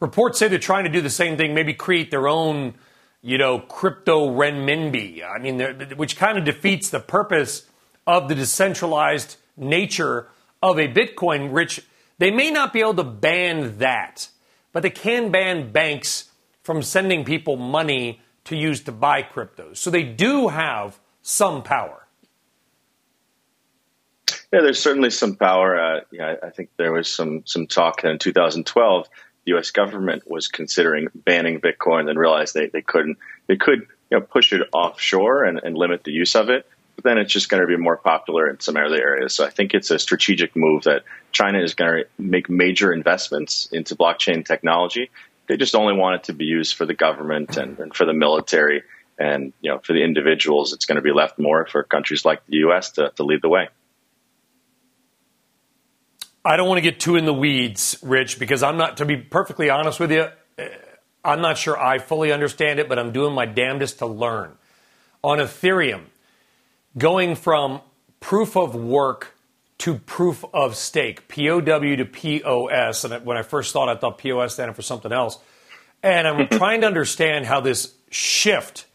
[0.00, 2.74] reports say they're trying to do the same thing, maybe create their own,
[3.22, 5.22] you know, crypto renminbi.
[5.22, 5.60] I mean,
[5.96, 7.66] which kind of defeats the purpose
[8.06, 10.28] of the decentralized nature
[10.62, 11.54] of a Bitcoin.
[11.54, 11.82] Rich,
[12.18, 14.28] they may not be able to ban that
[14.72, 16.30] but they can ban banks
[16.62, 19.78] from sending people money to use to buy cryptos.
[19.78, 22.06] So they do have some power.
[24.52, 25.78] Yeah, there's certainly some power.
[25.78, 29.08] Uh, yeah, I think there was some some talk in 2012.
[29.44, 29.70] The U.S.
[29.70, 33.18] government was considering banning Bitcoin, then realized they, they couldn't.
[33.46, 36.66] They could you know, push it offshore and, and limit the use of it,
[37.00, 39.34] but then it's just going to be more popular in some other areas.
[39.34, 43.68] So I think it's a strategic move that China is going to make major investments
[43.72, 45.10] into blockchain technology
[45.46, 48.12] They just only want it to be used for the government and, and for the
[48.12, 48.82] military.
[49.18, 52.44] And, you know, for the individuals, it's going to be left more for countries like
[52.46, 52.90] the U.S.
[52.92, 53.68] to, to lead the way.
[56.44, 59.16] I don't want to get too in the weeds, Rich, because I'm not, to be
[59.16, 60.28] perfectly honest with you,
[61.24, 64.52] I'm not sure I fully understand it, but I'm doing my damnedest to learn.
[65.22, 66.04] On Ethereum,
[66.96, 67.80] going from
[68.20, 69.36] proof of work
[69.78, 73.04] to proof of stake, POW to POS.
[73.04, 75.38] And when I first thought, I thought POS standing for something else.
[76.02, 78.86] And I'm trying to understand how this shift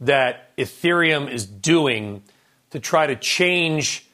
[0.00, 2.22] that Ethereum is doing
[2.70, 4.06] to try to change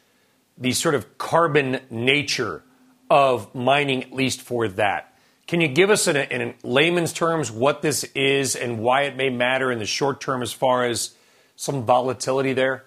[0.57, 2.63] the sort of carbon nature
[3.11, 5.13] of mining, at least for that.
[5.47, 9.17] Can you give us, in, a, in layman's terms, what this is and why it
[9.17, 11.15] may matter in the short term as far as
[11.57, 12.86] some volatility there?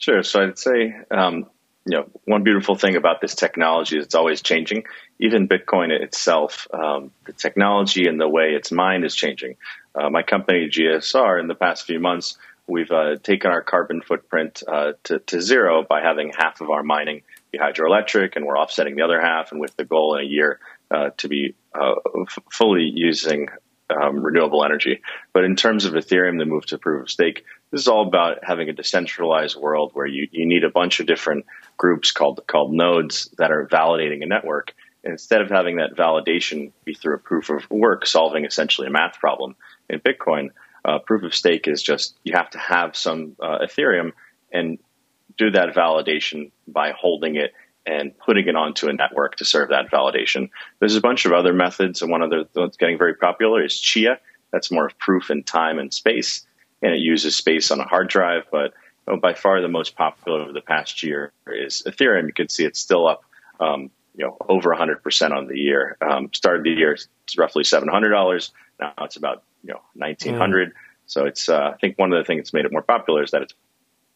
[0.00, 0.22] Sure.
[0.22, 1.50] So I'd say, um,
[1.84, 4.84] you know, one beautiful thing about this technology is it's always changing.
[5.18, 9.56] Even Bitcoin itself, um, the technology and the way it's mined is changing.
[9.94, 14.62] Uh, my company, GSR, in the past few months, we've uh, taken our carbon footprint
[14.66, 18.96] uh, to, to, zero by having half of our mining be hydroelectric, and we're offsetting
[18.96, 20.60] the other half, and with the goal in a year
[20.90, 23.48] uh, to be uh, f- fully using
[23.90, 25.00] um, renewable energy.
[25.32, 28.38] But in terms of Ethereum, the move to proof of stake, this is all about
[28.42, 32.72] having a decentralized world where you, you need a bunch of different groups called called
[32.72, 34.74] nodes that are validating a network.
[35.02, 38.90] And instead of having that validation be through a proof of work, solving essentially a
[38.90, 39.56] math problem
[39.88, 40.50] in Bitcoin,
[40.84, 44.12] uh, proof of stake is just you have to have some uh, Ethereum
[44.52, 44.78] and
[45.38, 47.52] do that validation by holding it
[47.90, 50.48] and putting it onto a network to serve that validation.
[50.78, 53.78] There's a bunch of other methods, and one of the that's getting very popular is
[53.78, 54.20] Chia.
[54.52, 56.46] That's more of proof in time and space,
[56.82, 58.44] and it uses space on a hard drive.
[58.52, 58.74] But
[59.20, 62.26] by far the most popular over the past year is Ethereum.
[62.26, 63.24] You can see it's still up,
[63.58, 65.96] um, you know, over 100% on the year.
[66.00, 68.50] Um, started the year, it's roughly $700.
[68.78, 70.68] Now it's about you know 1900.
[70.68, 70.72] Mm.
[71.06, 73.32] So it's uh, I think one of the things that's made it more popular is
[73.32, 73.54] that it's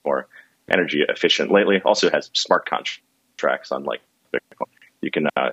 [0.05, 0.29] more
[0.71, 1.83] energy efficient lately.
[1.85, 3.03] Also has smart contracts
[3.37, 4.01] tracks on like
[4.33, 4.68] Bitcoin.
[5.01, 5.51] You can uh,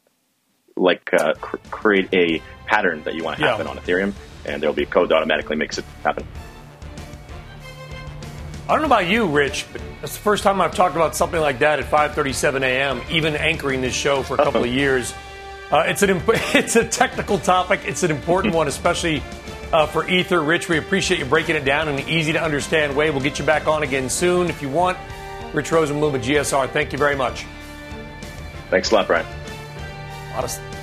[0.75, 3.71] like uh, cr- create a pattern that you want to happen yeah.
[3.71, 4.13] on Ethereum,
[4.45, 6.25] and there'll be code that automatically makes it happen.
[8.67, 11.41] I don't know about you, Rich, but that's the first time I've talked about something
[11.41, 13.01] like that at 5:37 a.m.
[13.09, 15.13] Even anchoring this show for a couple of years,
[15.71, 16.23] uh, it's an imp-
[16.55, 17.81] it's a technical topic.
[17.85, 19.21] It's an important one, especially
[19.73, 20.41] uh, for Ether.
[20.41, 23.09] Rich, we appreciate you breaking it down in an easy to understand way.
[23.09, 24.97] We'll get you back on again soon if you want.
[25.53, 26.69] Rich Rosenblum at GSR.
[26.69, 27.45] Thank you very much.
[28.71, 29.25] Thanks a lot, Brian.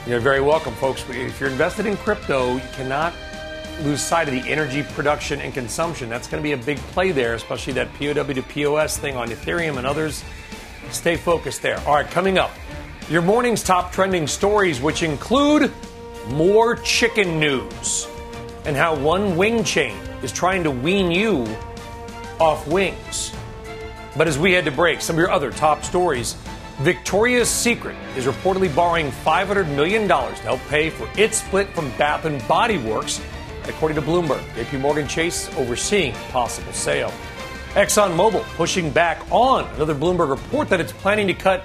[0.07, 1.03] You're very welcome, folks.
[1.09, 3.15] If you're invested in crypto, you cannot
[3.81, 6.11] lose sight of the energy production and consumption.
[6.11, 9.29] That's going to be a big play there, especially that POW to POS thing on
[9.29, 10.23] Ethereum and others.
[10.91, 11.79] Stay focused there.
[11.87, 12.51] All right, coming up,
[13.09, 15.73] your morning's top trending stories, which include
[16.29, 18.07] more chicken news
[18.67, 21.47] and how one wing chain is trying to wean you
[22.39, 23.33] off wings.
[24.15, 26.37] But as we head to break, some of your other top stories
[26.81, 32.25] Victoria's Secret is reportedly borrowing $500 million to help pay for its split from Bath
[32.25, 33.21] and Body Works,
[33.65, 34.39] according to Bloomberg.
[34.55, 37.13] JP Morgan Chase overseeing possible sale.
[37.75, 41.65] ExxonMobil pushing back on another Bloomberg report that it's planning to cut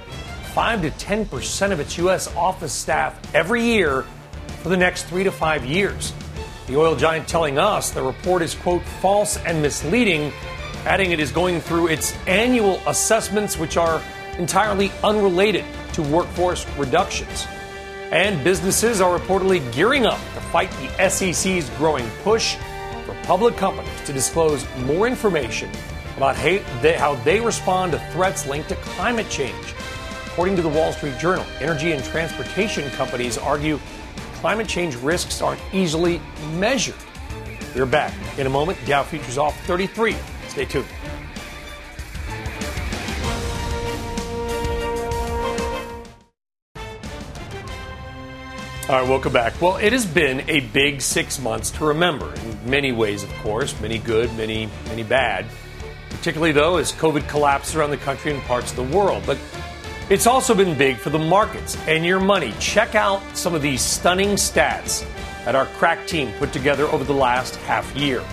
[0.56, 2.36] 5 to 10% of its U.S.
[2.36, 4.06] office staff every year
[4.64, 6.12] for the next three to five years.
[6.66, 10.34] The oil giant telling us the report is, quote, false and misleading,
[10.86, 14.02] adding it is going through its annual assessments, which are
[14.38, 17.46] entirely unrelated to workforce reductions.
[18.12, 22.56] And businesses are reportedly gearing up to fight the SEC's growing push
[23.06, 25.70] for public companies to disclose more information
[26.18, 29.74] about how they respond to threats linked to climate change.
[30.28, 33.80] According to the Wall Street Journal, energy and transportation companies argue
[34.36, 36.22] climate change risks aren't easily
[36.56, 36.96] measured.
[37.76, 38.78] We're back in a moment.
[38.86, 40.16] Dow futures off 33.
[40.48, 40.86] Stay tuned.
[48.94, 49.60] All right, welcome back.
[49.60, 53.74] Well, it has been a big six months to remember in many ways, of course,
[53.82, 55.48] many good, many, many bad.
[56.12, 59.24] Particularly, though, as COVID collapsed around the country and parts of the world.
[59.26, 59.40] But
[60.12, 62.54] it's also been big for the markets and your money.
[62.60, 65.04] Check out some of these stunning stats
[65.44, 68.24] that our crack team put together over the last half year.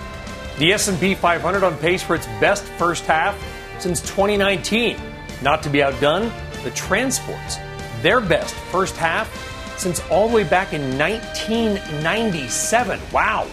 [0.59, 3.35] The S&P 500 on pace for its best first half
[3.79, 4.95] since 2019.
[5.41, 6.31] Not to be outdone,
[6.63, 7.57] the transports,
[8.03, 9.50] their best first half
[9.81, 12.99] since all the way back in 1997.
[13.11, 13.47] Wow.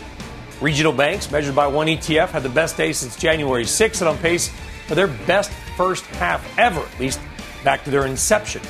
[0.60, 4.18] Regional banks, measured by one ETF, had the best day since January 6th and on
[4.18, 4.48] pace
[4.86, 7.20] for their best first half ever, at least
[7.64, 8.60] back to their inception.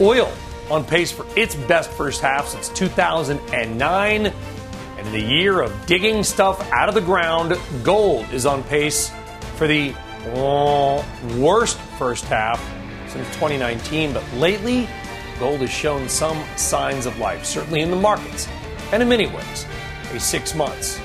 [0.00, 0.32] Oil
[0.70, 4.26] on pace for its best first half since 2009.
[4.26, 9.12] And in the year of digging stuff out of the ground, gold is on pace
[9.56, 9.94] for the
[10.34, 11.04] uh,
[11.38, 12.60] worst first half
[13.08, 14.12] since 2019.
[14.12, 14.88] But lately,
[15.38, 18.48] gold has shown some signs of life, certainly in the markets,
[18.92, 19.66] and in many ways,
[20.12, 21.00] a six months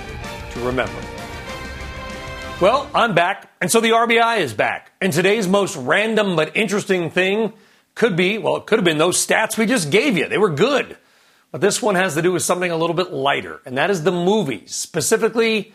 [0.51, 1.01] to remember.
[2.61, 4.91] Well, I'm back, and so the RBI is back.
[5.01, 7.53] And today's most random but interesting thing
[7.95, 10.27] could be well, it could have been those stats we just gave you.
[10.27, 10.97] They were good.
[11.51, 14.03] But this one has to do with something a little bit lighter, and that is
[14.03, 15.73] the movies, specifically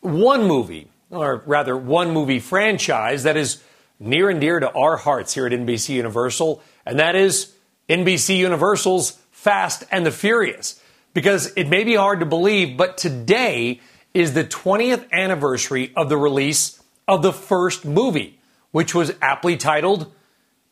[0.00, 3.62] one movie, or rather, one movie franchise that is
[4.00, 7.52] near and dear to our hearts here at NBC Universal, and that is
[7.88, 10.80] NBC Universal's Fast and the Furious.
[11.14, 13.80] Because it may be hard to believe, but today
[14.14, 18.38] is the 20th anniversary of the release of the first movie,
[18.70, 20.12] which was aptly titled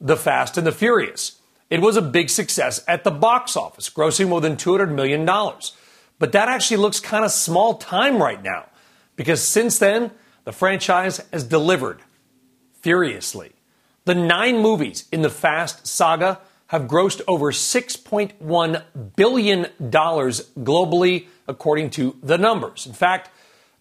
[0.01, 1.41] The Fast and the Furious.
[1.71, 5.25] It was a big success at the box office, grossing more than $200 million.
[6.19, 8.67] But that actually looks kind of small time right now,
[9.17, 10.13] because since then,
[10.45, 12.01] the franchise has delivered
[12.81, 13.53] furiously.
[14.05, 16.39] The nine movies in the Fast saga
[16.69, 18.83] have grossed over $6.1
[19.17, 22.87] billion globally, according to the numbers.
[22.87, 23.31] In fact,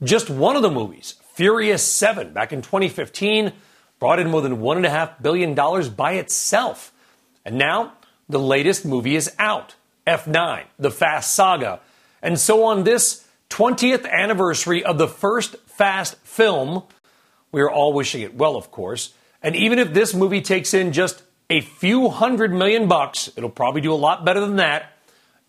[0.03, 3.53] just one of the movies, Furious 7, back in 2015,
[3.99, 5.55] brought in more than $1.5 billion
[5.95, 6.93] by itself.
[7.43, 7.93] And now,
[8.29, 9.75] the latest movie is out
[10.05, 11.79] F9, The Fast Saga.
[12.21, 16.83] And so, on this 20th anniversary of the first Fast film,
[17.51, 19.13] we are all wishing it well, of course.
[19.41, 23.82] And even if this movie takes in just a few hundred million bucks, it'll probably
[23.82, 24.93] do a lot better than that.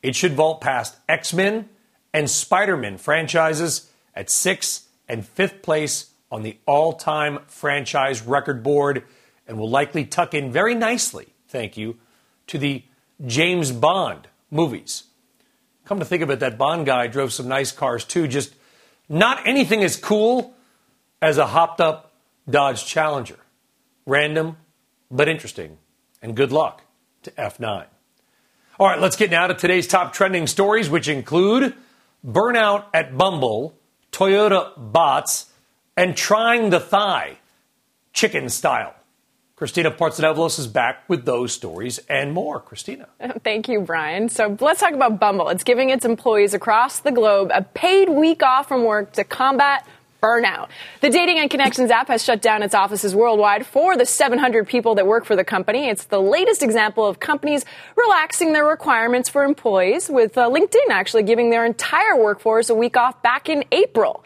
[0.03, 1.69] It should vault past X Men
[2.13, 8.63] and Spider Man franchises at sixth and fifth place on the all time franchise record
[8.63, 9.05] board
[9.47, 11.97] and will likely tuck in very nicely, thank you,
[12.49, 12.83] to the
[13.27, 15.05] James Bond movies.
[15.85, 18.55] Come to think of it, that Bond guy drove some nice cars too, just
[19.09, 20.55] not anything as cool
[21.23, 22.13] as a hopped up
[22.51, 23.39] Dodge Challenger.
[24.05, 24.57] Random,
[25.11, 25.79] but interesting.
[26.23, 26.83] And good luck
[27.23, 27.87] to F9.
[28.79, 31.75] All right, let's get now to today's top trending stories, which include
[32.27, 33.75] burnout at Bumble,
[34.13, 35.51] Toyota bots,
[35.97, 37.39] and trying the thigh,
[38.13, 38.95] chicken style.
[39.57, 42.61] Christina Partsinevelos is back with those stories and more.
[42.61, 43.09] Christina.
[43.43, 44.29] Thank you, Brian.
[44.29, 45.49] So let's talk about Bumble.
[45.49, 49.87] It's giving its employees across the globe a paid week off from work to combat
[50.23, 50.69] burnout.
[51.01, 54.95] The dating and connections app has shut down its offices worldwide for the 700 people
[54.97, 55.89] that work for the company.
[55.89, 57.65] It's the latest example of companies
[57.97, 62.97] relaxing their requirements for employees, with uh, LinkedIn actually giving their entire workforce a week
[62.97, 64.25] off back in April.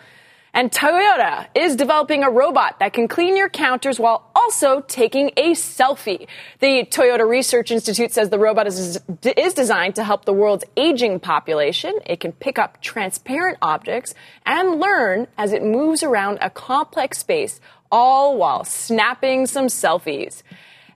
[0.52, 5.52] And Toyota is developing a robot that can clean your counters while also taking a
[5.52, 6.26] selfie.
[6.58, 9.00] The Toyota Research Institute says the robot is,
[9.36, 12.00] is designed to help the world's aging population.
[12.04, 17.60] It can pick up transparent objects and learn as it moves around a complex space,
[17.92, 20.42] all while snapping some selfies.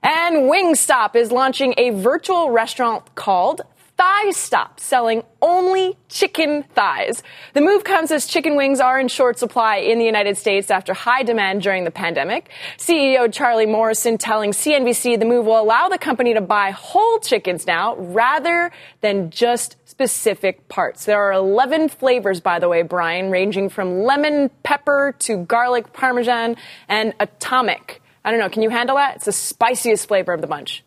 [0.03, 3.61] And Wingstop is launching a virtual restaurant called
[3.97, 7.23] Thigh Stop, selling only chicken thighs.
[7.53, 10.93] The move comes as chicken wings are in short supply in the United States after
[10.93, 12.49] high demand during the pandemic.
[12.77, 17.65] CEO Charlie Morrison telling CNBC the move will allow the company to buy whole chickens
[17.65, 18.69] now rather
[18.99, 21.05] than just specific parts.
[21.05, 26.57] There are 11 flavors, by the way, Brian, ranging from lemon, pepper to garlic parmesan
[26.89, 28.01] and atomic.
[28.25, 28.49] I don't know.
[28.49, 29.17] Can you handle that?
[29.17, 30.83] It's the spiciest flavor of the bunch.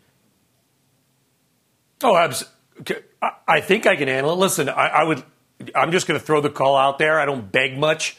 [2.03, 2.58] Oh, absolutely.
[3.47, 4.37] I think I can handle it.
[4.37, 5.23] Listen, I, I would.
[5.75, 7.19] I'm just going to throw the call out there.
[7.19, 8.17] I don't beg much.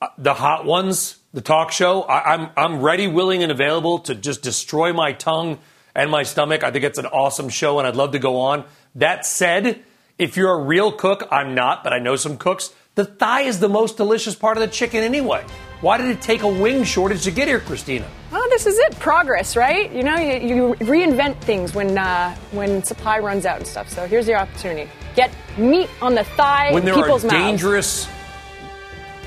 [0.00, 2.02] Uh, the hot ones, the talk show.
[2.02, 5.58] I, I'm I'm ready, willing, and available to just destroy my tongue
[5.94, 6.64] and my stomach.
[6.64, 8.64] I think it's an awesome show, and I'd love to go on.
[8.94, 9.82] That said,
[10.18, 12.72] if you're a real cook, I'm not, but I know some cooks.
[12.94, 15.44] The thigh is the most delicious part of the chicken anyway.
[15.80, 18.06] Why did it take a wing shortage to get here, Christina?
[18.30, 18.98] Well, this is it.
[18.98, 19.90] Progress, right?
[19.90, 23.88] You know, you, you reinvent things when uh, when supply runs out and stuff.
[23.88, 24.90] So here's your opportunity.
[25.16, 26.72] Get meat on the thigh.
[26.72, 27.38] When there people's are mouths.
[27.38, 28.08] dangerous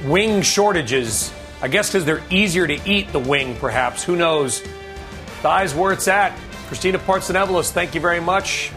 [0.05, 4.03] wing shortages, I guess because they're easier to eat the wing, perhaps.
[4.03, 4.61] Who knows?
[5.41, 6.37] Thighs where it's at.
[6.67, 8.71] Christina Partsinevelos, thank you very much.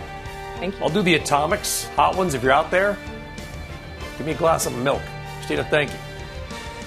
[0.59, 0.83] Thank you.
[0.83, 2.97] I'll do the atomics, hot ones if you're out there.
[4.17, 5.03] Give me a glass of milk.
[5.39, 5.99] Christina, thank you.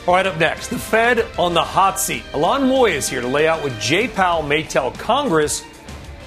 [0.09, 2.23] All right, up next, the Fed on the hot seat.
[2.31, 5.63] Ylan Mui is here to lay out what Jay Powell may tell Congress,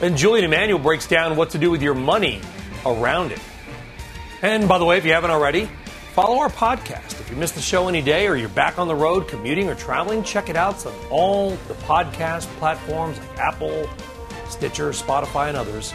[0.01, 2.41] and Julian Emanuel breaks down what to do with your money
[2.87, 3.41] around it.
[4.41, 5.69] And by the way, if you haven't already,
[6.15, 7.19] follow our podcast.
[7.19, 9.75] If you missed the show any day or you're back on the road commuting or
[9.75, 10.87] traveling, check it out.
[10.87, 13.91] On all the podcast platforms like Apple,
[14.49, 15.93] Stitcher, Spotify, and others.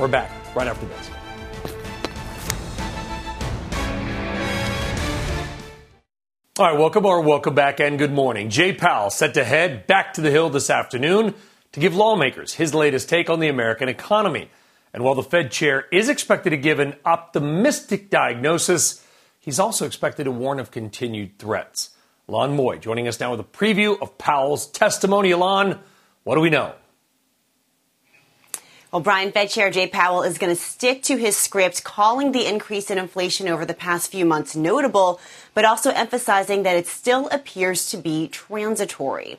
[0.00, 1.10] We're back right after this.
[6.60, 8.50] All right, welcome or welcome back and good morning.
[8.50, 11.34] Jay Powell set to head back to the Hill this afternoon
[11.72, 14.50] to give lawmakers his latest take on the American economy.
[14.92, 19.02] And while the Fed chair is expected to give an optimistic diagnosis,
[19.38, 21.96] he's also expected to warn of continued threats.
[22.28, 25.30] Ylan Mui joining us now with a preview of Powell's testimony.
[25.30, 25.78] Ylan,
[26.24, 26.74] what do we know?
[28.92, 32.44] Well, Brian, Fed Chair Jay Powell is going to stick to his script, calling the
[32.44, 35.20] increase in inflation over the past few months notable,
[35.54, 39.38] but also emphasizing that it still appears to be transitory.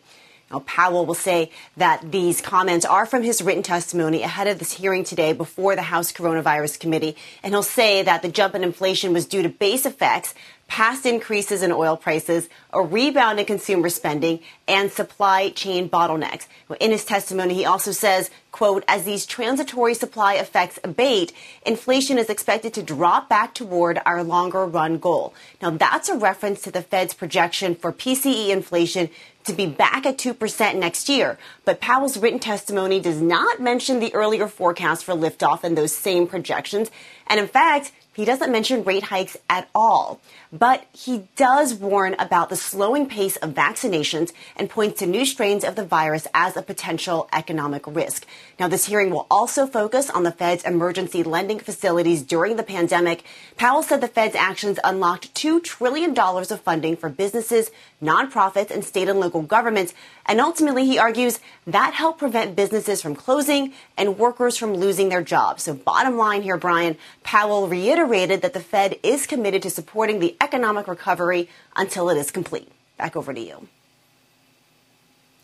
[0.50, 4.72] Now, Powell will say that these comments are from his written testimony ahead of this
[4.72, 7.18] hearing today before the House Coronavirus Committee.
[7.44, 10.34] And he'll say that the jump in inflation was due to base effects,
[10.72, 16.48] past increases in oil prices, a rebound in consumer spending, and supply chain bottlenecks.
[16.80, 21.34] In his testimony, he also says, quote, as these transitory supply effects abate,
[21.66, 25.34] inflation is expected to drop back toward our longer run goal.
[25.62, 29.10] Now, that's a reference to the Fed's projection for PCE inflation
[29.44, 31.38] to be back at 2% next year.
[31.66, 36.28] But Powell's written testimony does not mention the earlier forecast for liftoff in those same
[36.28, 36.90] projections.
[37.28, 40.20] And in fact, he doesn't mention rate hikes at all,
[40.52, 45.64] but he does warn about the slowing pace of vaccinations and points to new strains
[45.64, 48.26] of the virus as a potential economic risk.
[48.60, 53.24] Now, this hearing will also focus on the Fed's emergency lending facilities during the pandemic.
[53.56, 57.72] Powell said the Fed's actions unlocked $2 trillion of funding for businesses,
[58.02, 59.94] nonprofits, and state and local governments.
[60.26, 65.22] And ultimately, he argues that helped prevent businesses from closing and workers from losing their
[65.22, 65.64] jobs.
[65.64, 70.36] So, bottom line here, Brian, Powell reiterated that the Fed is committed to supporting the
[70.42, 72.70] economic recovery until it is complete.
[72.98, 73.68] Back over to you.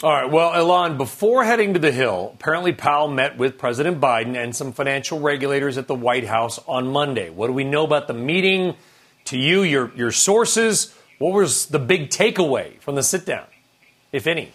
[0.03, 0.29] All right.
[0.29, 4.71] Well, Ylan, before heading to the Hill, apparently Powell met with President Biden and some
[4.71, 7.31] financial regulators at the White House on Monday.
[7.31, 8.75] What do we know about the meeting?
[9.25, 13.45] To you, your, your sources, what was the big takeaway from the sit down,
[14.11, 14.51] if any?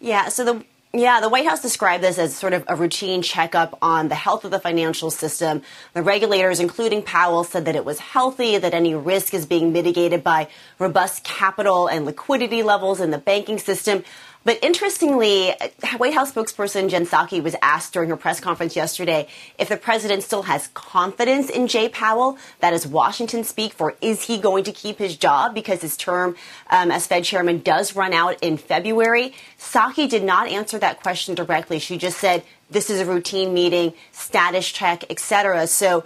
[0.00, 3.78] Yeah, so the yeah, the White House described this as sort of a routine checkup
[3.80, 5.62] on the health of the financial system.
[5.94, 10.24] The regulators, including Powell, said that it was healthy, that any risk is being mitigated
[10.24, 10.48] by
[10.80, 14.02] robust capital and liquidity levels in the banking system.
[14.42, 15.52] But interestingly,
[15.98, 19.28] White House spokesperson Jen Psaki was asked during her press conference yesterday
[19.58, 22.38] if the president still has confidence in Jay Powell.
[22.60, 26.36] That is Washington speak for is he going to keep his job because his term
[26.70, 29.34] um, as Fed chairman does run out in February.
[29.58, 31.78] Psaki did not answer that question directly.
[31.78, 35.66] She just said this is a routine meeting, status check, etc.
[35.66, 36.04] So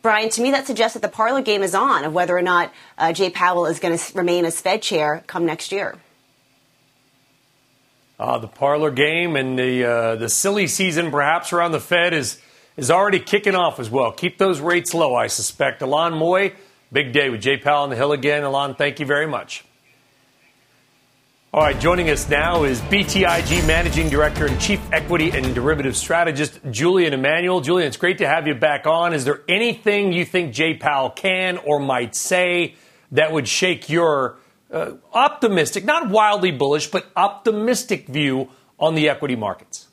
[0.00, 2.72] Brian, to me, that suggests that the parlor game is on of whether or not
[2.98, 5.96] uh, Jay Powell is going to remain as Fed chair come next year.
[8.18, 12.40] Uh, the parlor game and the uh, the silly season, perhaps around the Fed, is
[12.76, 14.12] is already kicking off as well.
[14.12, 15.80] Keep those rates low, I suspect.
[15.80, 16.54] Ylan Mui,
[16.92, 18.42] big day with Jay Powell on the Hill again.
[18.42, 19.64] Ylan, thank you very much.
[21.52, 26.58] All right, joining us now is BTIG Managing Director and Chief Equity and Derivative Strategist
[26.70, 27.60] Julian Emanuel.
[27.60, 29.14] Julian, it's great to have you back on.
[29.14, 32.74] Is there anything you think Jay Powell can or might say
[33.12, 34.36] that would shake your
[34.70, 38.48] uh, optimistic, not wildly bullish, but optimistic view
[38.78, 39.88] on the equity markets?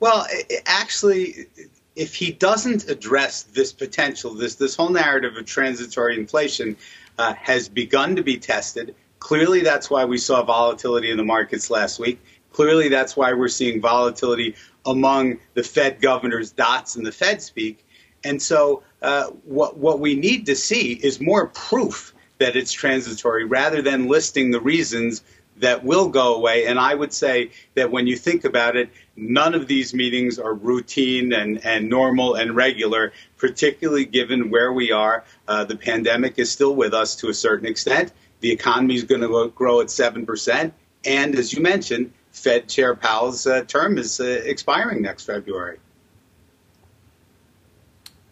[0.00, 0.26] Well,
[0.66, 1.46] actually,
[1.94, 6.76] if he doesn't address this potential, this this whole narrative of transitory inflation
[7.18, 8.94] uh, has begun to be tested.
[9.18, 12.18] Clearly, that's why we saw volatility in the markets last week.
[12.52, 17.86] Clearly, that's why we're seeing volatility among the Fed governors, dots, and the Fed speak.
[18.24, 23.44] And so, uh, what what we need to see is more proof that it's transitory
[23.44, 25.22] rather than listing the reasons
[25.58, 26.66] that will go away.
[26.66, 30.52] And I would say that when you think about it, none of these meetings are
[30.52, 35.22] routine and, and normal and regular, particularly given where we are.
[35.46, 38.10] Uh, the pandemic is still with us to a certain extent.
[38.40, 40.72] The economy is going to grow at 7%.
[41.04, 45.78] And as you mentioned, Fed Chair Powell's uh, term is uh, expiring next February.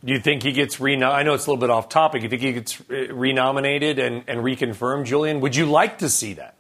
[0.02, 1.20] Do you think he gets renominated?
[1.20, 2.22] I know it's a little bit off topic.
[2.22, 5.40] You think he gets renominated and, and reconfirmed, Julian?
[5.40, 6.54] Would you like to see that?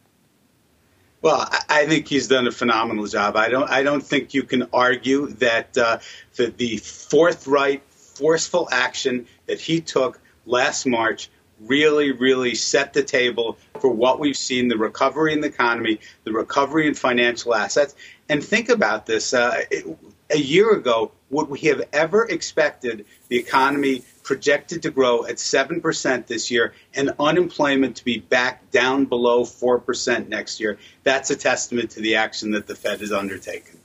[1.22, 3.36] Well, I think he's done a phenomenal job.
[3.36, 3.68] I don't.
[3.68, 5.98] I don't think you can argue that uh,
[6.36, 11.30] the, the forthright, forceful action that he took last March
[11.60, 16.32] really, really set the table for what we've seen: the recovery in the economy, the
[16.32, 17.94] recovery in financial assets.
[18.30, 19.84] And think about this: uh, it,
[20.30, 26.26] a year ago, would we have ever expected the economy projected to grow at 7%
[26.26, 30.78] this year and unemployment to be back down below 4% next year?
[31.02, 33.78] That's a testament to the action that the Fed has undertaken.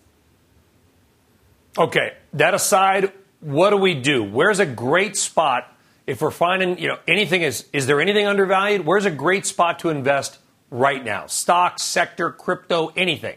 [1.77, 4.23] Okay, that aside, what do we do?
[4.23, 5.71] Where's a great spot
[6.07, 8.85] if we're finding, you know, anything is, is there anything undervalued?
[8.85, 10.37] Where's a great spot to invest
[10.69, 11.25] right now?
[11.25, 13.35] Stock, sector, crypto, anything.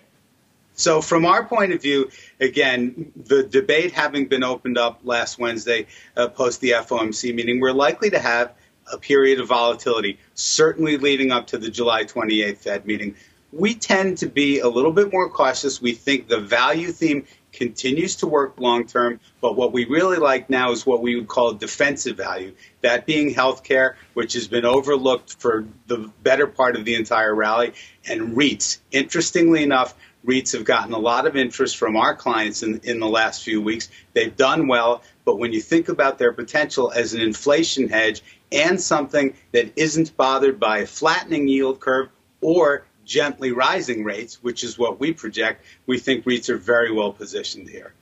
[0.79, 2.09] So, from our point of view,
[2.41, 7.72] again, the debate having been opened up last Wednesday uh, post the FOMC meeting, we're
[7.72, 8.55] likely to have
[8.91, 13.16] a period of volatility, certainly leading up to the July 28th Fed meeting.
[13.51, 15.83] We tend to be a little bit more cautious.
[15.83, 20.49] We think the value theme continues to work long term, but what we really like
[20.49, 22.55] now is what we would call defensive value.
[22.83, 27.72] That being healthcare, which has been overlooked for the better part of the entire rally,
[28.09, 28.79] and REITs.
[28.93, 29.95] Interestingly enough,
[30.27, 33.62] REITs have gotten a lot of interest from our clients in, in the last few
[33.62, 33.89] weeks.
[34.14, 38.81] They've done well, but when you think about their potential as an inflation hedge and
[38.81, 42.09] something that isn't bothered by a flattening yield curve
[42.41, 47.12] or gently rising rates, which is what we project, we think REITs are very well
[47.12, 47.93] positioned here.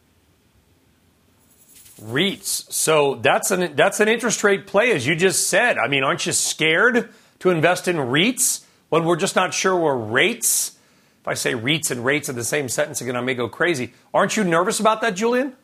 [2.02, 2.70] REITs.
[2.72, 5.78] So that's an that's an interest rate play, as you just said.
[5.78, 7.08] I mean, aren't you scared
[7.38, 10.75] to invest in REITs when we're just not sure where rates?
[11.26, 13.92] If I say REITs and rates in the same sentence again, I may go crazy.
[14.14, 15.56] Aren't you nervous about that, Julian?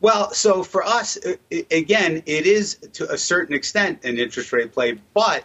[0.00, 4.52] Well, so for us, uh, uh, again, it is to a certain extent an interest
[4.52, 5.44] rate play, but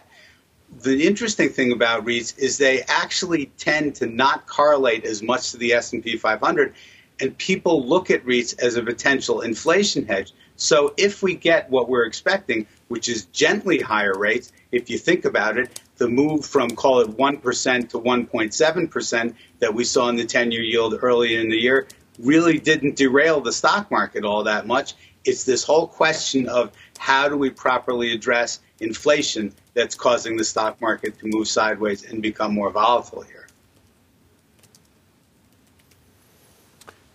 [0.82, 5.58] the interesting thing about REITs is they actually tend to not correlate as much to
[5.58, 6.74] the S&P 500
[7.20, 10.32] and people look at REITs as a potential inflation hedge.
[10.56, 15.24] So if we get what we're expecting, which is gently higher rates, if you think
[15.24, 20.24] about it, the move from call it 1% to 1.7% that we saw in the
[20.24, 21.86] 10-year yield earlier in the year
[22.18, 24.94] really didn't derail the stock market all that much.
[25.24, 30.80] It's this whole question of how do we properly address inflation that's causing the stock
[30.80, 33.39] market to move sideways and become more volatile here.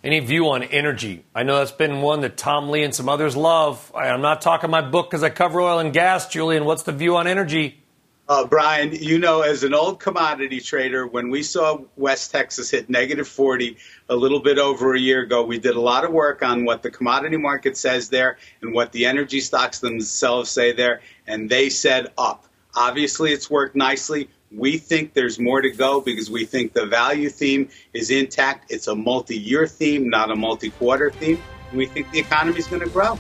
[0.06, 1.26] Any view on energy?
[1.34, 3.92] I know that's been one that Tom Lee and some others love.
[3.96, 6.28] I, am not talking my book because I cover oil and gas.
[6.28, 7.82] Julian, what's the view on energy?
[8.30, 12.88] Uh, Brian, you know, as an old commodity trader, when we saw West Texas hit
[12.88, 13.78] negative 40
[14.08, 16.84] a little bit over a year ago, we did a lot of work on what
[16.84, 21.68] the commodity market says there and what the energy stocks themselves say there, and they
[21.68, 22.46] said up.
[22.76, 24.30] Obviously, it's worked nicely.
[24.56, 28.72] We think there's more to go because we think the value theme is intact.
[28.72, 31.42] It's a multi year theme, not a multi quarter theme.
[31.70, 33.20] And we think the economy is going to grow.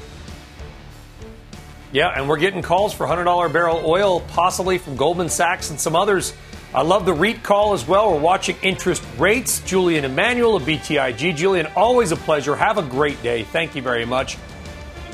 [1.91, 5.95] Yeah, and we're getting calls for $100 barrel oil, possibly from Goldman Sachs and some
[5.95, 6.33] others.
[6.73, 8.11] I love the REIT call as well.
[8.11, 9.61] We're watching interest rates.
[9.61, 11.35] Julian Emanuel of BTIG.
[11.35, 12.55] Julian, always a pleasure.
[12.55, 13.43] Have a great day.
[13.43, 14.37] Thank you very much.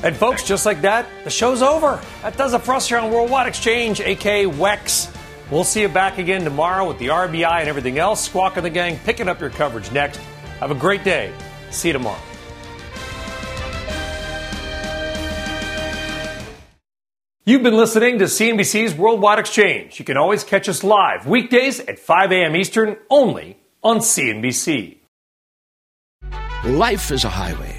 [0.02, 2.00] And folks, just like that, the show's over.
[2.22, 5.11] That does it for us here on Worldwide Exchange, aka WEX.
[5.52, 8.24] We'll see you back again tomorrow with the RBI and everything else.
[8.24, 10.16] Squawk and the gang picking up your coverage next.
[10.60, 11.30] Have a great day.
[11.70, 12.18] See you tomorrow.
[17.44, 19.98] You've been listening to CNBC's Worldwide Exchange.
[19.98, 22.56] You can always catch us live weekdays at 5 a.m.
[22.56, 25.00] Eastern only on CNBC.
[26.64, 27.78] Life is a highway,